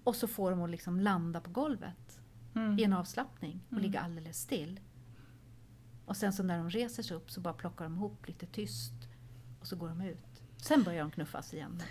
[0.03, 2.17] Och så får de att liksom landa på golvet
[2.55, 2.79] Mm.
[2.79, 4.79] i en avslappning och ligga alldeles still.
[6.05, 8.93] Och sen så när de reser sig upp så bara plockar de ihop lite tyst
[9.59, 10.41] och så går de ut.
[10.57, 11.81] Sen börjar de knuffas igen.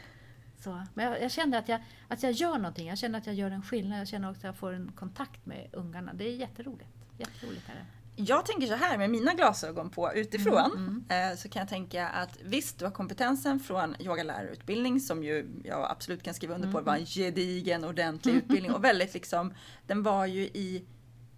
[0.61, 2.89] Så, men jag, jag känner att jag, att jag gör någonting.
[2.89, 4.01] Jag känner att jag gör en skillnad.
[4.01, 6.13] Jag känner också att jag får en kontakt med ungarna.
[6.15, 6.91] Det är jätteroligt.
[7.19, 7.87] Jätteroligt är det.
[8.17, 12.09] Jag tänker så här med mina glasögon på utifrån Mm, eh, så kan jag tänka
[12.09, 16.79] att visst du har kompetensen från yogalärarutbildning som ju jag absolut kan skriva under på
[16.79, 16.85] Mm.
[16.87, 19.55] var en gedigen ordentlig utbildning och väldigt liksom
[19.87, 20.85] den var ju i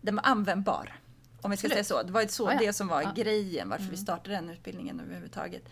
[0.00, 0.92] den var användbar.
[1.44, 1.86] Om vi ska Absolut.
[1.86, 2.06] säga så.
[2.06, 2.58] Det var så, Ja, ja.
[2.58, 3.02] det som var.
[3.02, 3.14] Mm.
[3.14, 5.62] grejen varför vi startade den utbildningen överhuvudtaget.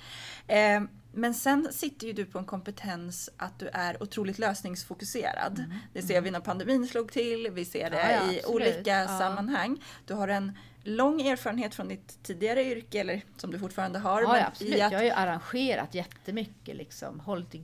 [0.47, 0.81] Eh,
[1.13, 5.65] men sen sitter ju du på en kompetens att du är otroligt lösningsfokuserad.
[5.93, 8.27] Det ser vi när pandemin slog till, vi ser det Mm.
[8.27, 8.55] Ja, i absolut.
[8.77, 9.83] olika sammanhang.
[10.07, 10.53] Du har en
[10.83, 14.23] lång erfarenhet från ditt tidigare yrke, eller som du fortfarande har.
[14.23, 14.73] Ja, absolut.
[14.73, 16.77] att- Jag har ju arrangerat jättemycket.
[16.77, 17.59] Liksom, hållit i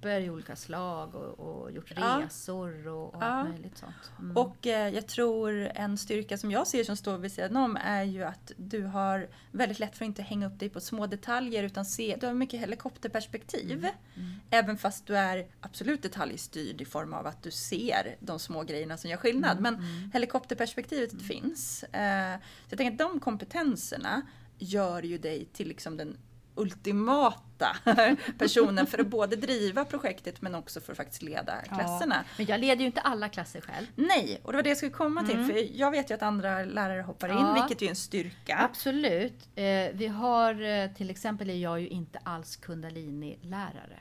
[0.00, 2.20] grupper i olika slag och, och gjort Ja.
[2.24, 3.26] resor och, och Ja.
[3.26, 4.10] allt möjligt sånt.
[4.18, 4.36] Mm.
[4.36, 8.02] Och eh, jag tror en styrka som jag ser som står vid sidan om är
[8.02, 11.62] ju att du har väldigt lätt för att inte hänga upp dig på små detaljer
[11.62, 13.86] utan se, du har mycket helikopterperspektiv.
[14.16, 14.32] Mm.
[14.50, 18.96] Även fast du är absolut detaljstyrd i form av att du ser de små grejerna
[18.96, 19.58] som gör skillnad.
[19.58, 21.82] Mm, Men helikopterperspektivet finns.
[21.82, 24.22] Eh, så jag tänker att de kompetenserna
[24.58, 26.16] gör ju dig till liksom den
[26.58, 27.76] ultimata
[28.38, 32.14] personen för att både driva projektet men också för att faktiskt leda klasserna.
[32.18, 32.32] Ja.
[32.36, 33.86] Men jag leder ju inte alla klasser själv.
[33.96, 35.44] Nej, och det var det jag skulle komma till.
[35.44, 37.46] För jag vet ju att andra lärare hoppar in, Mm.
[37.48, 37.54] Ja.
[37.54, 38.58] vilket ju är en styrka.
[38.58, 39.48] Absolut.
[39.54, 44.00] Eh, vi har eh, till exempel är jag ju inte alls kundalini-lärare.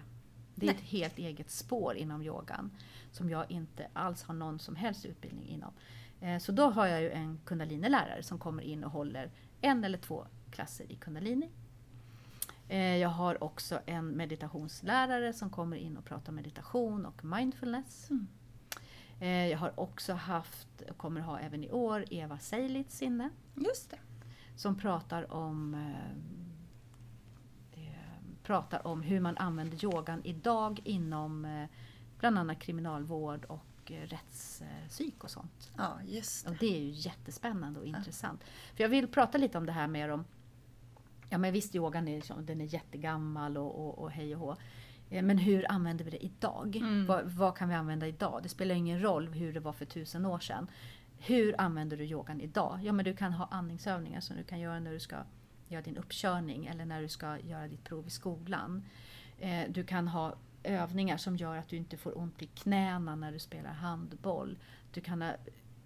[0.56, 2.72] Det är ett helt eget spår inom yogan
[3.12, 5.74] som jag inte alls har någon som helst utbildning inom.
[6.22, 9.32] Eh, så då har jag ju en kundalini-lärare som kommer in och håller
[9.62, 11.50] en eller två klasser i kundalini.
[12.70, 18.10] Eh, jag har också en meditationslärare som kommer in och pratar meditation och mindfulness.
[18.10, 18.28] Mm.
[19.20, 23.30] Eh, jag har också haft, och kommer ha även i år, Eva Seilitz inne.
[23.56, 24.00] Just det.
[24.56, 26.18] som pratar om eh,
[28.44, 31.68] pratar om hur man använder yogan idag inom
[32.20, 35.72] bland annat kriminalvård och rättspsyk och sånt.
[35.78, 36.52] Ja, just det.
[36.52, 38.44] Och det är ju jättespännande och intressant.
[38.76, 40.26] För jag vill prata lite om det här med dem.
[41.30, 44.56] Ja men visst, yogan är, den är jättegammal och, och, och hej och hå.
[45.10, 46.76] Eh, Men hur använder vi det idag?
[46.76, 47.06] Mm.
[47.06, 48.40] Vad, vad kan vi använda idag?
[48.44, 50.68] Det spelar ingen roll hur det var för tusen år sedan.
[51.20, 52.80] Hur använder du yogan idag?
[52.84, 55.16] Ja men du kan ha andningsövningar som du kan göra när du ska
[55.68, 58.84] göra din uppkörning eller när du ska göra ditt prov i skolan.
[59.40, 63.32] Eh, Du kan ha övningar som gör att du inte får ont i knäna när
[63.32, 64.58] du spelar handboll.
[64.94, 65.32] Du kan ha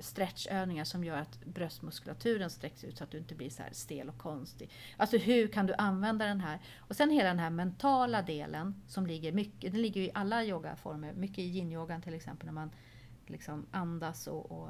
[0.01, 4.09] stretchövningar som gör att bröstmuskulaturen sträcks ut så att du inte blir så här stel
[4.09, 4.69] och konstig.
[4.97, 6.59] Alltså hur kan du använda den här?
[6.77, 11.13] Och sen hela den här mentala delen som ligger mycket, den ligger i alla yogaformer,
[11.13, 12.71] mycket i yin-yogan till exempel när man
[13.25, 14.69] liksom andas och, och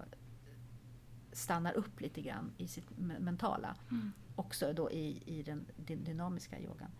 [1.32, 3.76] stannar upp lite grann i sitt me- mentala.
[3.92, 4.12] Mm.
[4.36, 6.92] Också då i, i den, den dynamiska yogan.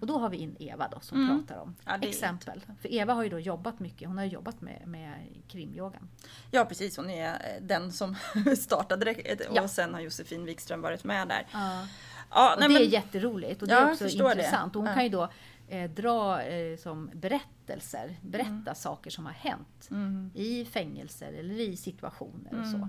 [0.00, 1.46] Och då har vi in Eva då som Mm.
[1.46, 2.54] pratar om Ja, exempel.
[2.56, 2.76] jättebra.
[2.80, 5.14] För Eva har ju då jobbat mycket, hon har jobbat med, med
[5.48, 6.08] krimyogan.
[6.50, 8.16] Ja precis, hon är eh, den som
[8.58, 9.68] startade det och Ja.
[9.68, 11.46] sen har Josefin Wikström varit med där.
[11.52, 11.86] Ja.
[12.30, 14.30] Ja, Och nej, det men, är jätteroligt och det är också förstår det.
[14.34, 14.76] intressant.
[14.76, 15.28] Och hon kan ju då
[15.68, 21.76] eh, dra eh, som berättelser, berätta saker som har hänt mm, i fängelser eller i
[21.76, 22.88] situationer och så.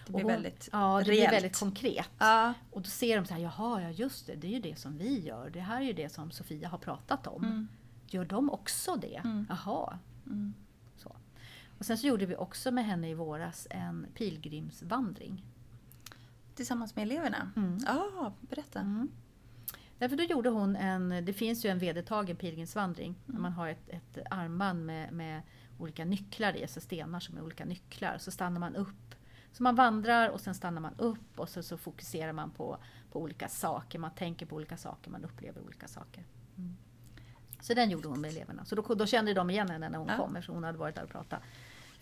[0.00, 0.06] Mm.
[0.06, 1.06] det blir hon- väldigt Ja, det reellt.
[1.06, 2.10] blir väldigt konkret.
[2.18, 4.78] Ja, Och då ser de så här, jaha, ja just det, det är ju det
[4.78, 5.50] som vi gör.
[5.50, 7.44] Det här är ju det som Sofia har pratat om.
[7.44, 7.68] mm,
[8.06, 9.16] Gör de också det?
[9.24, 9.46] Mm.
[9.48, 9.98] Jaha.
[10.26, 10.54] mm.
[10.96, 11.16] Så.
[11.78, 15.44] Och sen så gjorde vi också med henne i våras en pilgrimsvandring.
[16.54, 17.50] Tillsammans med eleverna?
[17.56, 17.78] Mm.
[17.86, 18.80] Ja, berätta.
[18.80, 19.08] Mm.
[19.98, 23.14] Därför då gjorde hon en, det finns ju en vedertagen pilgrimsvandring.
[23.26, 25.42] När man har ett, ett armband med, med
[25.78, 28.18] olika nycklar i, alltså stenar som är olika nycklar.
[28.18, 29.09] Så stannar man upp.
[29.52, 32.78] Så man vandrar och sen stannar man upp och så, så fokuserar man på,
[33.12, 33.98] på olika saker.
[33.98, 36.24] Man tänker på olika saker, man upplever olika saker.
[36.58, 36.76] Mm.
[37.60, 38.64] Så den gjorde hon med eleverna.
[38.64, 40.16] Så då, då kände de igen henne när hon Ja.
[40.16, 41.40] kom eftersom hon hade varit där och pratat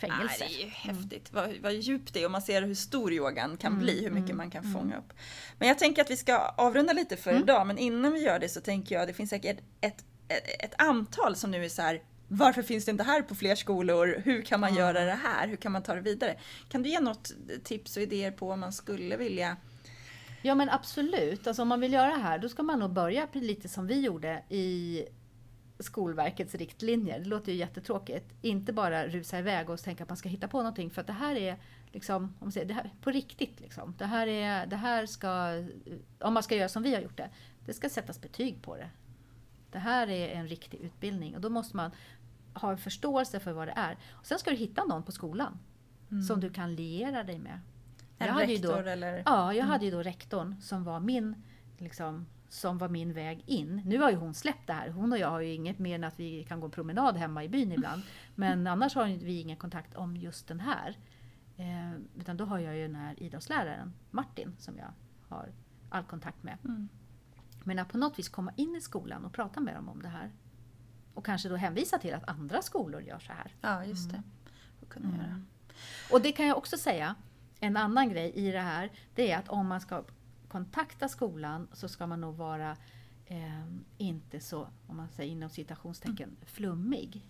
[0.02, 0.44] Nej, fängelse.
[0.48, 1.32] det är ju häftigt.
[1.32, 4.10] Vad, vad djupt det är och man ser hur stor yogan kan Mm, bli, hur
[4.10, 4.74] mycket mm, man kan mm.
[4.80, 5.12] fånga upp.
[5.58, 7.42] Men jag tänker att vi ska avrunda lite för Mm.
[7.42, 10.64] idag, men innan vi gör det så tänker jag att det finns säkert ett, ett,
[10.64, 14.22] ett antal som nu är så här varför finns det inte här på fler skolor?
[14.24, 14.80] Hur kan man Ja.
[14.80, 15.48] göra det här?
[15.48, 16.36] Hur kan man ta det vidare?
[16.68, 17.32] Kan du ge något
[17.64, 19.56] tips och idéer på om man skulle vilja?
[20.42, 23.28] Ja men absolut, alltså om man vill göra det här då ska man nog börja
[23.32, 25.04] lite som vi gjorde i
[25.80, 27.18] Skolverkets riktlinjer.
[27.18, 28.24] Det låter ju jättetråkigt.
[28.42, 31.12] Inte bara rusa iväg och tänka att man ska hitta på någonting för att det
[31.12, 31.56] här är
[31.92, 33.60] liksom, om man säger, det här, på riktigt.
[33.60, 33.94] Liksom.
[33.98, 35.48] Det, här är, det här ska,
[36.20, 37.30] om man ska göra som vi har gjort det,
[37.66, 38.90] det ska sättas betyg på det.
[39.70, 41.90] Det här är en riktig utbildning och då måste man
[42.60, 43.98] ha en förståelse för vad det är.
[44.10, 45.58] Och sen ska du hitta någon på skolan
[46.28, 47.60] som du kan liera dig med.
[48.18, 49.22] En Jag hade rektor då- eller?
[49.26, 51.42] Ja, jag hade ju då rektorn som var min,
[51.78, 53.82] liksom, som var min väg in.
[53.86, 54.88] Nu har ju hon släppt det här.
[54.90, 57.44] Hon och jag har ju inget mer än att vi kan gå en promenad hemma
[57.44, 58.02] i byn ibland.
[58.34, 60.96] Men annars har vi ingen kontakt om just den här.
[61.56, 64.92] Eh, utan då har jag ju den här idrottsläraren Martin som jag
[65.28, 65.48] har
[65.88, 66.58] all kontakt med.
[66.64, 66.88] Mm.
[67.64, 70.08] Men att på något vis komma in i skolan och prata med dem om det
[70.08, 70.30] här.
[71.18, 73.54] Och kanske då hänvisa till att andra skolor gör så här.
[73.60, 74.22] Ja, just det.
[74.82, 75.26] Att kunna göra.
[75.26, 75.46] Mm.
[76.12, 77.14] Och det kan jag också säga,
[77.60, 80.04] en annan grej i det här, det är att om man ska
[80.48, 82.76] kontakta skolan så ska man nog vara
[83.26, 83.64] eh,
[83.96, 87.26] inte så, om man säger inom citationstecken, flummig.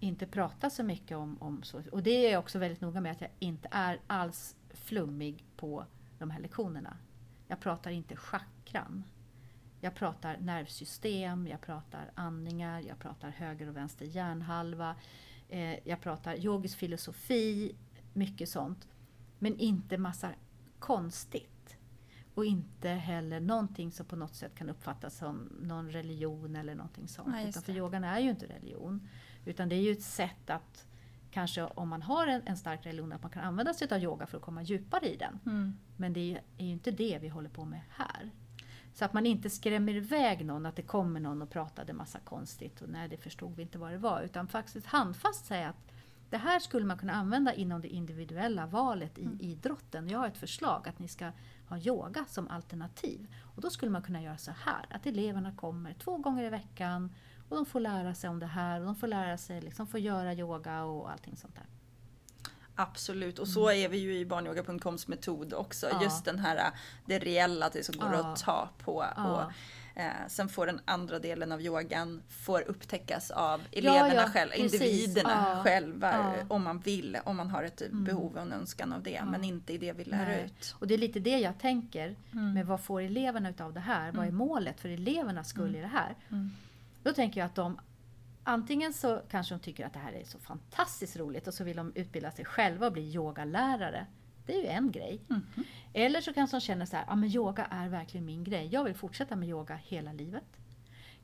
[0.00, 1.82] Inte prata så mycket om, om så.
[1.92, 5.84] Och det är jag också väldigt noga med att jag inte är alls flummig på
[6.18, 6.96] de här lektionerna.
[7.48, 9.04] Jag pratar inte chakran.
[9.84, 14.96] Jag pratar nervsystem, jag pratar andningar, jag pratar höger och vänster hjärnhalva.
[15.48, 17.76] Eh, jag pratar yogisk filosofi,
[18.12, 18.88] mycket sånt.
[19.38, 20.30] Men inte massa
[20.78, 21.76] konstigt.
[22.34, 27.08] Och inte heller någonting som på något sätt kan uppfattas som någon religion eller någonting
[27.08, 27.36] sånt.
[27.36, 29.08] Just utan för yogan är ju inte religion.
[29.44, 30.86] Utan det är ju ett sätt att,
[31.30, 34.26] kanske om man har en, en stark religion, att man kan använda sig av yoga
[34.26, 35.40] för att komma djupare i den.
[35.46, 35.78] Mm.
[35.96, 38.30] Men det är ju, är ju inte det vi håller på med här.
[38.94, 42.82] Så att man inte skrämmer iväg någon, att det kommer någon och pratade massa konstigt
[42.82, 44.22] och nej, det förstod vi inte vad det var.
[44.22, 45.92] Utan faktiskt handfast säga att
[46.30, 50.08] det här skulle man kunna använda inom det individuella valet i idrotten.
[50.08, 51.32] Jag har ett förslag att ni ska
[51.68, 53.26] ha yoga som alternativ.
[53.56, 57.14] Och då skulle man kunna göra så här, att eleverna kommer två gånger i veckan
[57.48, 59.98] och de får lära sig om det här och de får lära sig, liksom få
[59.98, 61.66] göra yoga och allting sånt där.
[62.76, 65.88] Absolut, och så är vi ju i barnyoga.coms metod också.
[65.90, 66.02] Ja.
[66.02, 66.70] Just den här,
[67.06, 68.18] det reella, det så går Ja.
[68.32, 69.04] att ta på.
[69.16, 69.24] Ja.
[69.46, 69.52] Och,
[69.96, 76.34] Eh, sen får den andra delen av yogan får upptäckas av eleverna själva, individerna själva
[76.48, 79.72] om man vill, om man har ett behov och en önskan av det, men inte
[79.72, 80.44] i det vi lär Nej.
[80.44, 80.74] ut.
[80.78, 84.12] Och det är lite det jag tänker med vad får eleverna utav det här?
[84.12, 86.14] Vad är målet för elevernas skull i det här?
[87.02, 87.78] Då tänker jag att de
[88.44, 91.76] Antingen så kanske de tycker att det här är så fantastiskt roligt och så vill
[91.76, 94.06] de utbilda sig själva och bli yogalärare.
[94.46, 95.20] Det är ju en grej.
[95.92, 98.68] Eller så kanske de känner så här, ja men yoga är verkligen min grej.
[98.72, 100.44] Jag vill fortsätta med yoga hela livet.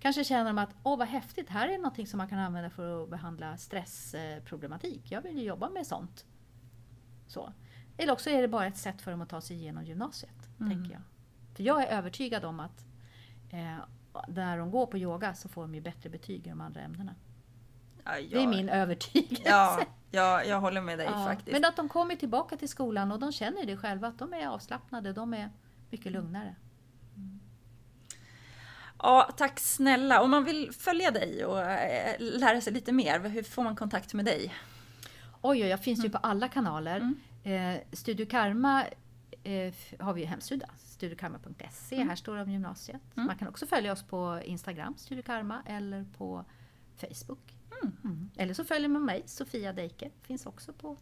[0.01, 3.03] Kanske känner de att, åh vad häftigt, här är någonting som man kan använda för
[3.03, 5.03] att behandla stressproblematik.
[5.11, 6.25] Jag vill ju jobba med sånt.
[7.27, 7.53] Så.
[7.97, 10.49] Eller också är det bara ett sätt för dem att ta sig igenom gymnasiet.
[10.69, 11.03] tänker jag.
[11.55, 12.85] För jag är övertygad om att
[13.51, 13.79] eh,
[14.29, 17.15] när de går på yoga så får de ju bättre betyg i de andra ämnena.
[18.05, 19.43] Ja, Det är jag- min övertygelse.
[19.47, 19.81] Ja,
[20.11, 21.53] ja, jag håller med dig Ja, faktiskt.
[21.53, 24.47] Men att de kommer tillbaka till skolan och de känner det själva att de är
[24.47, 25.51] avslappnade, de är
[25.91, 26.55] mycket lugnare.
[28.99, 30.23] Ja, tack snälla.
[30.23, 34.15] Om man vill följa dig och eh, lära sig lite mer, hur får man kontakt
[34.15, 34.55] med dig?
[35.43, 37.15] Oj, jag finns ju på alla kanaler.
[37.45, 38.85] Eh, Studio Karma
[39.43, 40.67] eh, har vi ju hemsida,
[41.01, 42.05] studiokarma.se.
[42.05, 43.03] Här står det om gymnasiet.
[43.15, 46.45] Man kan också följa oss på Instagram, Studio Karma, eller på
[46.97, 47.57] Facebook.
[47.83, 48.31] Mm.
[48.37, 50.97] Eller så följer man mig, Sofia Deike, finns också på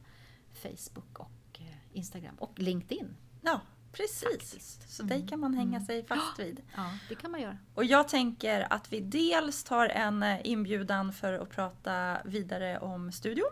[0.53, 3.17] Facebook och eh, Instagram och LinkedIn.
[3.43, 3.61] Ja,
[3.93, 4.79] precis.
[4.87, 6.61] Så dig kan man hänga sig fast vid.
[6.77, 7.59] Ja, det kan man göra.
[7.75, 13.13] Och jag tänker att vi dels tar en eh, inbjudan för att prata vidare om
[13.13, 13.51] studion.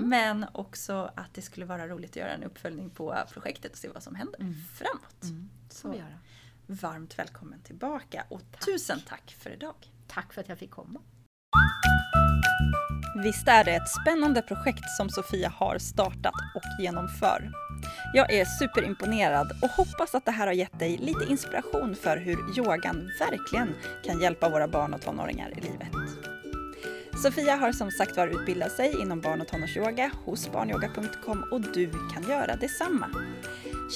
[0.00, 3.88] Men också att det skulle vara roligt att göra en uppföljning på projektet och se
[3.88, 5.20] vad som händer framåt.
[5.68, 6.18] Det får vi göra.
[6.66, 9.74] Varmt välkommen tillbaka och tusen tack för idag.
[10.06, 11.00] Tack för att jag fick komma.
[13.22, 17.50] Visst är det ett spännande projekt som Sofia har startat och genomför.
[18.14, 22.58] Jag är superimponerad och hoppas att det här har gett dig lite inspiration för hur
[22.58, 23.74] yogan verkligen
[24.04, 25.88] kan hjälpa våra barn och tonåringar i livet.
[27.22, 31.90] Sofia har som sagt var utbildat sig inom barn och tonårsyoga hos barnyoga.com och du
[32.14, 33.06] kan göra detsamma.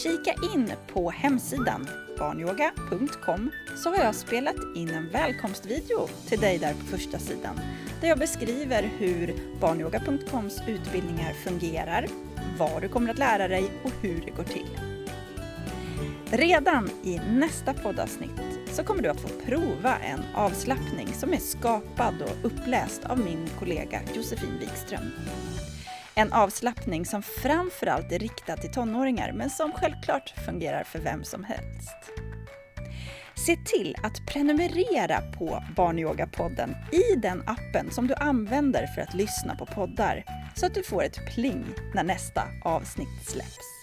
[0.02, 1.88] Kika in på hemsidan
[2.18, 7.60] barnyoga.com så har jag spelat in en välkomstvideo till dig där på första sidan
[8.00, 12.06] där jag beskriver hur barnyoga.coms utbildningar fungerar,
[12.58, 14.78] vad du kommer att lära dig och hur det går till.
[16.30, 18.30] Redan i nästa poddavsnitt
[18.72, 23.48] så kommer du att få prova en avslappning som är skapad och uppläst av min
[23.58, 25.10] kollega Josefin Wikström.
[26.16, 31.44] En avslappning som framförallt är riktad till tonåringar men som självklart fungerar för vem som
[31.44, 31.96] helst.
[33.46, 39.56] Se till att prenumerera på Barnyogapodden i den appen som du använder för att lyssna
[39.56, 40.24] på poddar
[40.56, 43.73] så att du får ett pling när nästa avsnitt släpps.